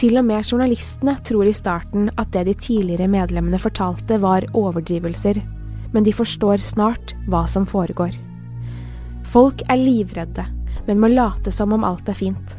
Til 0.00 0.16
og 0.16 0.24
med 0.24 0.46
journalistene 0.48 1.12
tror 1.28 1.44
i 1.44 1.52
starten 1.52 2.06
at 2.16 2.30
det 2.32 2.46
de 2.48 2.54
tidligere 2.56 3.10
medlemmene 3.12 3.58
fortalte 3.60 4.16
var 4.22 4.46
overdrivelser, 4.56 5.42
men 5.92 6.06
de 6.06 6.14
forstår 6.16 6.62
snart 6.64 7.12
hva 7.28 7.42
som 7.50 7.66
foregår. 7.68 8.14
Folk 9.28 9.60
er 9.68 9.76
livredde, 9.76 10.46
men 10.86 11.02
må 11.02 11.10
late 11.12 11.52
som 11.52 11.76
om 11.76 11.84
alt 11.84 12.08
er 12.08 12.16
fint. 12.16 12.56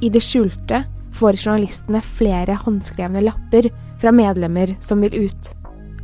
I 0.00 0.08
det 0.08 0.24
skjulte 0.24 0.80
får 1.18 1.36
journalistene 1.36 2.00
flere 2.00 2.56
håndskrevne 2.64 3.20
lapper 3.26 3.68
fra 4.00 4.14
medlemmer 4.14 4.72
som 4.80 5.04
vil 5.04 5.28
ut. 5.28 5.52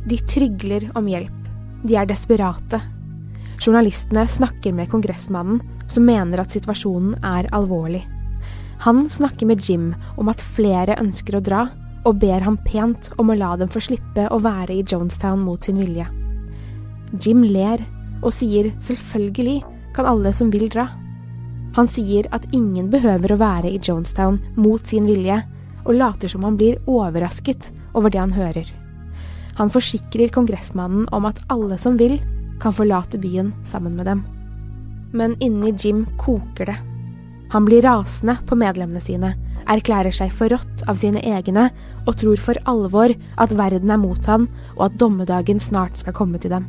De 0.05 0.21
trygler 0.29 0.91
om 0.93 1.09
hjelp. 1.09 1.49
De 1.81 1.97
er 1.97 2.05
desperate. 2.05 2.83
Journalistene 3.57 4.27
snakker 4.29 4.75
med 4.75 4.91
kongressmannen, 4.93 5.63
som 5.89 6.05
mener 6.05 6.45
at 6.45 6.53
situasjonen 6.53 7.17
er 7.25 7.49
alvorlig. 7.55 8.03
Han 8.83 9.09
snakker 9.09 9.45
med 9.45 9.63
Jim 9.63 9.93
om 10.17 10.29
at 10.29 10.43
flere 10.55 10.97
ønsker 11.01 11.37
å 11.37 11.43
dra, 11.43 11.63
og 12.05 12.19
ber 12.21 12.43
ham 12.45 12.57
pent 12.61 13.09
om 13.17 13.31
å 13.31 13.37
la 13.37 13.55
dem 13.57 13.71
få 13.71 13.81
slippe 13.81 14.27
å 14.29 14.41
være 14.43 14.75
i 14.75 14.83
Jonestown 14.85 15.41
mot 15.41 15.63
sin 15.63 15.79
vilje. 15.81 16.05
Jim 17.21 17.41
ler 17.43 17.81
og 18.21 18.33
sier 18.35 18.71
selvfølgelig 18.83 19.61
kan 19.95 20.07
alle 20.09 20.33
som 20.35 20.51
vil 20.53 20.67
dra. 20.69 20.89
Han 21.75 21.89
sier 21.91 22.27
at 22.35 22.45
ingen 22.55 22.89
behøver 22.91 23.33
å 23.33 23.41
være 23.41 23.71
i 23.71 23.79
Jonestown 23.81 24.39
mot 24.55 24.85
sin 24.87 25.07
vilje, 25.09 25.41
og 25.85 25.97
later 25.97 26.31
som 26.31 26.45
han 26.45 26.57
blir 26.57 26.79
overrasket 26.89 27.71
over 27.93 28.13
det 28.13 28.21
han 28.21 28.33
hører. 28.35 28.69
Han 29.55 29.71
forsikrer 29.71 30.33
kongressmannen 30.35 31.07
om 31.15 31.27
at 31.29 31.41
alle 31.51 31.77
som 31.79 31.99
vil, 31.99 32.17
kan 32.59 32.75
forlate 32.75 33.19
byen 33.19 33.51
sammen 33.67 33.95
med 33.97 34.07
dem. 34.07 34.23
Men 35.15 35.35
inni 35.43 35.73
Jim 35.79 36.05
koker 36.19 36.71
det. 36.71 36.77
Han 37.55 37.65
blir 37.65 37.85
rasende 37.87 38.33
på 38.43 38.57
medlemmene 38.59 38.99
sine, 38.99 39.29
erklærer 39.71 40.11
seg 40.11 40.33
forrådt 40.35 40.81
av 40.91 40.97
sine 40.99 41.21
egne 41.23 41.69
og 42.03 42.17
tror 42.19 42.41
for 42.43 42.57
alvor 42.67 43.13
at 43.39 43.53
verden 43.55 43.93
er 43.95 43.99
mot 44.01 44.25
han 44.27 44.49
og 44.73 44.81
at 44.89 44.97
dommedagen 44.99 45.61
snart 45.63 46.01
skal 46.01 46.11
komme 46.17 46.41
til 46.43 46.51
dem. 46.51 46.65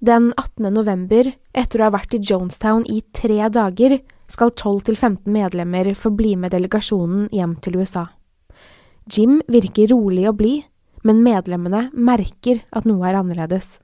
Den 0.00 0.30
18. 0.32 0.70
november, 0.72 1.28
etter 1.52 1.82
å 1.82 1.90
ha 1.90 1.92
vært 1.98 2.16
i 2.16 2.22
Jonestown 2.24 2.86
i 2.88 3.02
tre 3.12 3.50
dager, 3.52 3.98
skal 4.32 4.54
12–15 4.54 5.26
medlemmer 5.34 5.90
få 5.92 6.14
bli 6.16 6.38
med 6.40 6.54
delegasjonen 6.54 7.26
hjem 7.36 7.58
til 7.60 7.76
USA. 7.82 8.06
Jim 9.12 9.42
virker 9.44 9.92
rolig 9.92 10.24
og 10.30 10.38
blid, 10.40 10.64
men 11.04 11.20
medlemmene 11.26 11.90
merker 11.92 12.62
at 12.72 12.88
noe 12.88 13.04
er 13.10 13.20
annerledes. 13.20 13.76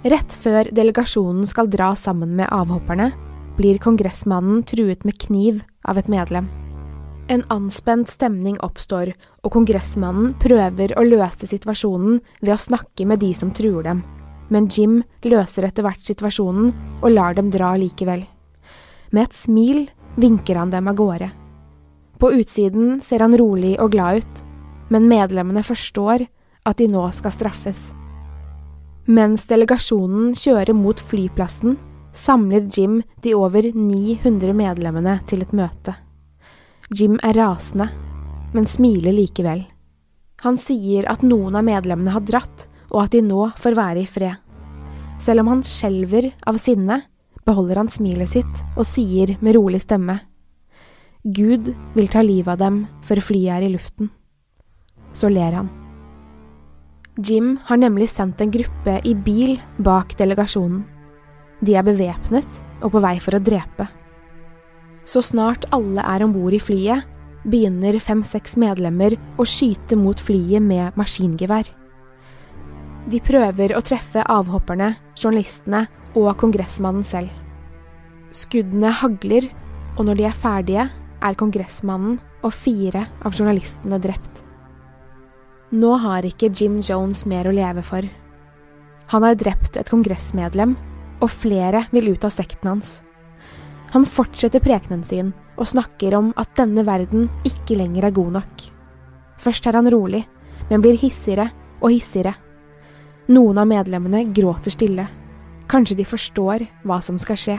Rett 0.00 0.32
før 0.32 0.70
delegasjonen 0.72 1.44
skal 1.44 1.68
dra 1.68 1.90
sammen 1.92 2.32
med 2.38 2.48
avhopperne, 2.56 3.10
blir 3.58 3.76
kongressmannen 3.82 4.62
truet 4.64 5.04
med 5.04 5.18
kniv 5.20 5.58
av 5.84 6.00
et 6.00 6.08
medlem. 6.08 6.48
En 7.28 7.44
anspent 7.52 8.08
stemning 8.08 8.56
oppstår, 8.64 9.12
og 9.44 9.52
kongressmannen 9.52 10.32
prøver 10.40 10.96
å 10.96 11.04
løse 11.04 11.50
situasjonen 11.50 12.22
ved 12.40 12.54
å 12.54 12.58
snakke 12.64 13.04
med 13.04 13.20
de 13.20 13.34
som 13.36 13.52
truer 13.52 13.84
dem, 13.84 14.00
men 14.48 14.70
Jim 14.72 15.02
løser 15.28 15.68
etter 15.68 15.84
hvert 15.84 16.02
situasjonen 16.08 16.72
og 17.02 17.12
lar 17.12 17.36
dem 17.36 17.52
dra 17.52 17.74
likevel. 17.76 18.24
Med 19.12 19.28
et 19.28 19.36
smil 19.36 19.84
vinker 20.16 20.56
han 20.56 20.72
dem 20.72 20.88
av 20.88 20.96
gårde. 20.96 21.28
På 22.16 22.32
utsiden 22.32 23.02
ser 23.04 23.20
han 23.20 23.36
rolig 23.36 23.76
og 23.76 23.92
glad 23.92 24.24
ut, 24.24 24.44
men 24.88 25.12
medlemmene 25.12 25.62
forstår 25.62 26.24
at 26.64 26.80
de 26.80 26.88
nå 26.88 27.04
skal 27.12 27.36
straffes. 27.36 27.90
Mens 29.08 29.46
delegasjonen 29.48 30.34
kjører 30.36 30.74
mot 30.76 31.00
flyplassen, 31.00 31.78
samler 32.12 32.66
Jim 32.68 33.00
de 33.22 33.34
over 33.38 33.70
900 33.72 34.52
medlemmene 34.56 35.18
til 35.30 35.44
et 35.44 35.54
møte. 35.56 35.94
Jim 36.90 37.16
er 37.22 37.38
rasende, 37.38 37.88
men 38.52 38.66
smiler 38.66 39.14
likevel. 39.14 39.64
Han 40.42 40.58
sier 40.58 41.06
at 41.10 41.22
noen 41.22 41.56
av 41.56 41.64
medlemmene 41.66 42.12
har 42.14 42.24
dratt, 42.26 42.66
og 42.90 43.04
at 43.04 43.14
de 43.14 43.22
nå 43.22 43.50
får 43.60 43.76
være 43.78 44.02
i 44.02 44.08
fred. 44.10 44.36
Selv 45.20 45.44
om 45.44 45.52
han 45.52 45.64
skjelver 45.66 46.32
av 46.48 46.58
sinne, 46.58 47.02
beholder 47.46 47.82
han 47.82 47.92
smilet 47.92 48.32
sitt 48.32 48.64
og 48.74 48.86
sier 48.88 49.36
med 49.40 49.56
rolig 49.56 49.82
stemme. 49.84 50.18
Gud 51.22 51.74
vil 51.94 52.08
ta 52.08 52.24
livet 52.24 52.54
av 52.54 52.62
dem 52.62 52.82
før 53.04 53.20
flyet 53.20 53.58
er 53.58 53.68
i 53.68 53.74
luften. 53.74 54.10
Så 55.12 55.28
ler 55.28 55.58
han. 55.60 55.79
Jim 57.20 57.58
har 57.64 57.76
nemlig 57.76 58.08
sendt 58.08 58.40
en 58.40 58.52
gruppe 58.52 58.96
i 59.04 59.14
bil 59.14 59.58
bak 59.84 60.14
delegasjonen. 60.16 60.84
De 61.60 61.74
er 61.76 61.84
bevæpnet 61.84 62.60
og 62.80 62.94
på 62.94 63.02
vei 63.04 63.18
for 63.20 63.36
å 63.36 63.42
drepe. 63.44 63.86
Så 65.04 65.20
snart 65.24 65.66
alle 65.74 66.04
er 66.06 66.24
om 66.24 66.32
bord 66.32 66.54
i 66.56 66.62
flyet, 66.62 67.04
begynner 67.44 67.98
fem–seks 68.00 68.56
medlemmer 68.60 69.16
å 69.40 69.44
skyte 69.48 69.98
mot 70.00 70.16
flyet 70.20 70.64
med 70.64 70.96
maskingevær. 71.00 71.68
De 73.10 73.20
prøver 73.24 73.74
å 73.76 73.84
treffe 73.84 74.24
avhopperne, 74.24 74.94
journalistene 75.16 75.86
og 76.14 76.32
kongressmannen 76.40 77.04
selv. 77.04 77.32
Skuddene 78.32 78.92
hagler, 79.00 79.48
og 79.98 80.06
når 80.06 80.20
de 80.20 80.28
er 80.28 80.44
ferdige, 80.44 80.90
er 81.20 81.36
kongressmannen 81.36 82.20
og 82.46 82.54
fire 82.54 83.08
av 83.26 83.34
journalistene 83.34 83.98
drept. 84.00 84.46
Nå 85.70 85.92
har 86.02 86.26
ikke 86.26 86.48
Jim 86.50 86.80
Jones 86.82 87.22
mer 87.30 87.46
å 87.46 87.54
leve 87.54 87.82
for. 87.86 88.02
Han 89.12 89.22
har 89.22 89.36
drept 89.38 89.76
et 89.78 89.90
kongressmedlem, 89.90 90.74
og 91.22 91.30
flere 91.30 91.84
vil 91.94 92.10
ut 92.10 92.24
av 92.26 92.34
sekten 92.34 92.72
hans. 92.72 92.90
Han 93.94 94.06
fortsetter 94.06 94.62
prekenen 94.62 95.04
sin 95.06 95.30
og 95.60 95.68
snakker 95.70 96.16
om 96.18 96.32
at 96.40 96.50
denne 96.58 96.82
verden 96.86 97.28
ikke 97.46 97.78
lenger 97.78 98.08
er 98.08 98.16
god 98.16 98.34
nok. 98.40 98.66
Først 99.38 99.66
er 99.66 99.78
han 99.78 99.90
rolig, 99.92 100.24
men 100.70 100.82
blir 100.82 100.98
hissigere 100.98 101.50
og 101.78 101.94
hissigere. 101.94 102.34
Noen 103.30 103.62
av 103.62 103.70
medlemmene 103.70 104.24
gråter 104.34 104.74
stille. 104.74 105.06
Kanskje 105.70 106.00
de 106.00 106.06
forstår 106.08 106.66
hva 106.82 106.98
som 107.04 107.18
skal 107.22 107.38
skje. 107.38 107.58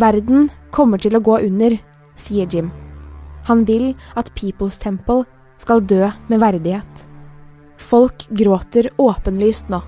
Verden 0.00 0.48
kommer 0.72 1.00
til 1.00 1.16
å 1.16 1.24
gå 1.24 1.42
under, 1.44 1.76
sier 2.16 2.48
Jim. 2.48 2.72
Han 3.48 3.64
vil 3.68 3.92
at 4.16 4.32
People's 4.36 4.80
Temple 4.80 5.26
skal 5.60 5.84
dø 5.84 6.08
med 6.28 6.40
verdighet. 6.42 7.04
Folk 7.76 8.26
gråter 8.30 8.90
åpenlyst 9.00 9.70
nå. 9.72 9.82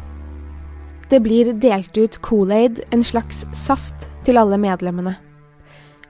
Det 1.09 1.23
blir 1.25 1.55
delt 1.57 1.97
ut 1.97 2.19
Kool-Aid, 2.25 2.83
en 2.93 3.05
slags 3.05 3.47
saft, 3.57 4.11
til 4.29 4.37
alle 4.37 4.59
medlemmene. 4.61 5.15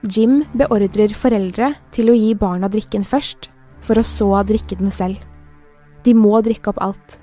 Jim 0.03 0.41
beordrer 0.55 1.13
foreldre 1.15 1.73
til 1.95 2.11
å 2.11 2.17
gi 2.17 2.33
barna 2.35 2.67
drikken 2.71 3.05
først, 3.07 3.47
for 3.83 3.99
å 3.99 4.03
så 4.03 4.27
drikke 4.47 4.75
den 4.79 4.91
selv. 4.91 5.21
De 6.03 6.13
må 6.15 6.41
drikke 6.43 6.71
opp 6.71 6.81
alt. 6.83 7.15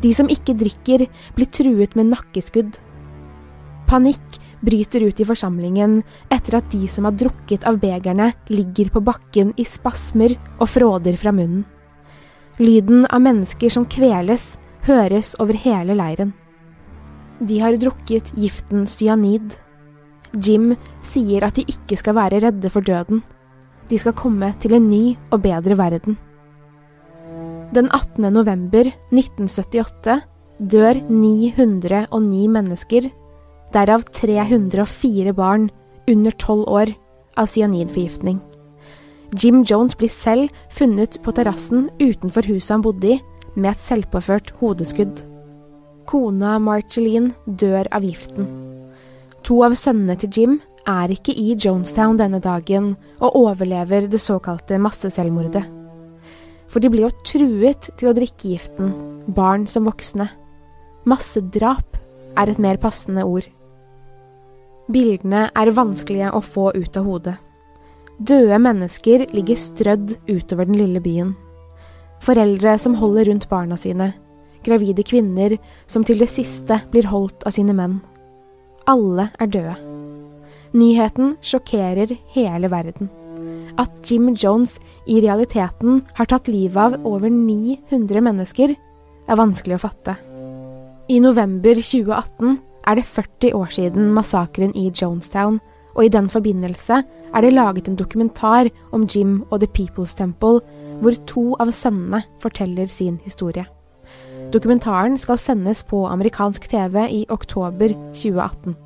De 0.00 0.12
som 0.16 0.28
ikke 0.32 0.56
drikker, 0.60 1.06
blir 1.36 1.48
truet 1.52 1.96
med 1.96 2.10
nakkeskudd. 2.12 2.76
Panikk 3.88 4.40
bryter 4.64 5.04
ut 5.06 5.20
i 5.20 5.26
forsamlingen 5.28 6.00
etter 6.32 6.58
at 6.58 6.70
de 6.72 6.88
som 6.90 7.06
har 7.08 7.16
drukket 7.18 7.66
av 7.68 7.78
begerne, 7.82 8.32
ligger 8.48 8.90
på 8.94 9.02
bakken 9.04 9.52
i 9.60 9.66
spasmer 9.68 10.36
og 10.58 10.68
fråder 10.72 11.18
fra 11.20 11.32
munnen. 11.34 11.64
Lyden 12.58 13.02
av 13.10 13.22
mennesker 13.24 13.72
som 13.72 13.86
kveles, 13.90 14.54
høres 14.86 15.32
over 15.42 15.56
hele 15.58 15.96
leiren. 15.98 16.34
De 17.40 17.58
har 17.58 17.74
drukket 17.80 18.30
giften 18.38 18.84
cyanid. 18.86 19.56
Jim 20.34 20.74
sier 21.02 21.46
at 21.46 21.58
de 21.58 21.64
ikke 21.70 21.98
skal 21.98 22.14
være 22.18 22.40
redde 22.44 22.70
for 22.70 22.84
døden. 22.84 23.24
De 23.90 23.98
skal 23.98 24.14
komme 24.16 24.52
til 24.62 24.76
en 24.76 24.86
ny 24.88 25.16
og 25.32 25.42
bedre 25.44 25.76
verden. 25.78 26.16
Den 27.74 27.90
18. 27.90 28.22
november 28.30 28.86
1978 29.10 30.20
dør 30.70 31.00
909 31.10 32.46
mennesker, 32.54 33.10
derav 33.74 34.06
304 34.14 35.34
barn 35.36 35.68
under 36.08 36.30
12 36.30 36.68
år, 36.68 36.94
av 37.34 37.48
cyanidforgiftning. 37.50 38.38
Jim 39.34 39.64
Jones 39.66 39.96
blir 39.98 40.12
selv 40.12 40.52
funnet 40.70 41.16
på 41.22 41.32
terrassen 41.34 41.88
utenfor 41.98 42.46
huset 42.46 42.76
han 42.76 42.84
bodde 42.84 43.16
i, 43.16 43.20
med 43.54 43.72
et 43.72 43.82
selvpåført 43.82 44.52
hodeskudd. 44.60 45.24
Kona 46.06 46.58
Marceline 46.62 47.32
dør 47.46 47.88
av 47.94 48.06
giften. 48.06 48.46
To 49.44 49.62
av 49.66 49.74
sønnene 49.78 50.16
til 50.20 50.30
Jim 50.38 50.54
er 50.88 51.10
ikke 51.10 51.34
i 51.34 51.54
Jonestown 51.56 52.18
denne 52.20 52.40
dagen 52.44 52.92
og 53.18 53.38
overlever 53.40 54.06
det 54.10 54.20
såkalte 54.22 54.78
masseselvmordet. 54.82 55.64
For 56.68 56.82
de 56.82 56.90
blir 56.90 57.06
jo 57.06 57.12
truet 57.26 57.90
til 57.98 58.10
å 58.10 58.14
drikke 58.16 58.54
giften, 58.54 58.92
barn 59.30 59.66
som 59.70 59.86
voksne. 59.88 60.28
Massedrap 61.08 61.98
er 62.38 62.50
et 62.50 62.60
mer 62.62 62.80
passende 62.82 63.24
ord. 63.26 63.46
Bildene 64.92 65.46
er 65.56 65.72
vanskelige 65.72 66.32
å 66.36 66.42
få 66.44 66.68
ut 66.76 66.96
av 67.00 67.06
hodet. 67.08 67.34
Døde 68.18 68.58
mennesker 68.60 69.24
ligger 69.34 69.58
strødd 69.58 70.18
utover 70.28 70.68
den 70.68 70.76
lille 70.78 71.00
byen. 71.02 71.32
Foreldre 72.22 72.76
som 72.78 72.96
holder 73.00 73.30
rundt 73.30 73.48
barna 73.48 73.78
sine, 73.80 74.12
gravide 74.64 75.04
kvinner 75.06 75.56
som 75.86 76.04
til 76.04 76.20
det 76.20 76.28
siste 76.32 76.82
blir 76.92 77.08
holdt 77.10 77.46
av 77.48 77.56
sine 77.56 77.74
menn. 77.76 77.98
Alle 78.88 79.30
er 79.40 79.50
døde. 79.50 79.74
Nyheten 80.74 81.36
sjokkerer 81.44 82.12
hele 82.34 82.68
verden. 82.68 83.08
At 83.80 84.04
Jim 84.04 84.34
Jones 84.36 84.76
i 85.10 85.20
realiteten 85.24 86.02
har 86.18 86.28
tatt 86.30 86.50
livet 86.50 86.76
av 86.76 87.08
over 87.08 87.32
900 87.32 88.20
mennesker, 88.22 88.76
er 89.24 89.40
vanskelig 89.40 89.78
å 89.78 89.84
fatte. 89.86 90.18
I 91.08 91.18
november 91.24 91.80
2018 91.80 92.58
er 92.86 92.98
det 92.98 93.06
40 93.08 93.54
år 93.54 93.70
siden 93.74 94.12
massakren 94.14 94.74
i 94.76 94.90
Jonestown, 94.90 95.60
og 95.94 96.04
i 96.04 96.10
den 96.10 96.28
forbindelse 96.28 97.02
er 97.34 97.40
det 97.40 97.52
laget 97.52 97.88
en 97.88 97.96
dokumentar 97.96 98.70
om 98.92 99.06
Jim 99.06 99.44
og 99.50 99.60
The 99.60 99.70
People's 99.70 100.16
Temple, 100.16 100.60
hvor 101.00 101.14
to 101.26 101.54
av 101.60 101.72
sønnene 101.72 102.24
forteller 102.42 102.86
sin 102.90 103.20
historie. 103.24 103.66
Dokumentaren 104.52 105.16
skal 105.18 105.38
sendes 105.38 105.84
på 105.86 106.04
amerikansk 106.06 106.68
TV 106.70 107.06
i 107.10 107.24
oktober 107.30 107.94
2018. 108.12 108.76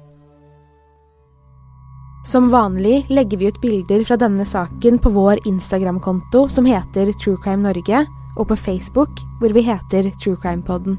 Som 2.28 2.50
vanlig 2.52 3.06
legger 3.08 3.38
vi 3.38 3.48
ut 3.48 3.60
bilder 3.62 4.04
fra 4.04 4.18
denne 4.20 4.44
saken 4.44 4.98
på 5.00 5.12
vår 5.14 5.40
Instagram-konto 5.48 6.48
som 6.52 6.66
heter 6.68 7.12
True 7.22 7.38
Crime 7.44 7.64
Norge, 7.64 8.04
og 8.38 8.50
på 8.50 8.56
Facebook 8.56 9.22
hvor 9.40 9.54
vi 9.54 9.64
heter 9.66 10.10
True 10.20 10.36
Crime 10.42 10.62
Podden. 10.62 10.98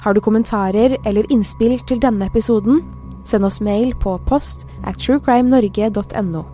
Har 0.00 0.14
du 0.14 0.20
kommentarer 0.24 0.96
eller 1.04 1.28
innspill 1.32 1.78
til 1.84 2.00
denne 2.00 2.30
episoden, 2.30 2.80
send 3.24 3.44
oss 3.44 3.60
mail 3.60 3.92
på 4.00 4.16
post 4.28 4.66
at 4.88 5.00
truecrimenorge.no. 5.02 6.44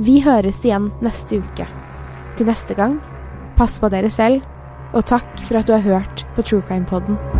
Vi 0.00 0.20
høres 0.24 0.62
igjen 0.64 0.90
neste 1.04 1.40
uke. 1.44 1.68
Til 2.36 2.48
neste 2.48 2.76
gang, 2.76 2.98
pass 3.56 3.78
på 3.80 3.92
dere 3.92 4.12
selv 4.12 4.44
og 4.96 5.04
takk 5.08 5.28
for 5.44 5.60
at 5.60 5.68
du 5.68 5.76
har 5.76 5.84
hørt 5.84 6.24
på 6.36 6.44
True 6.44 6.64
Crime 6.64 6.88
Podden. 6.88 7.35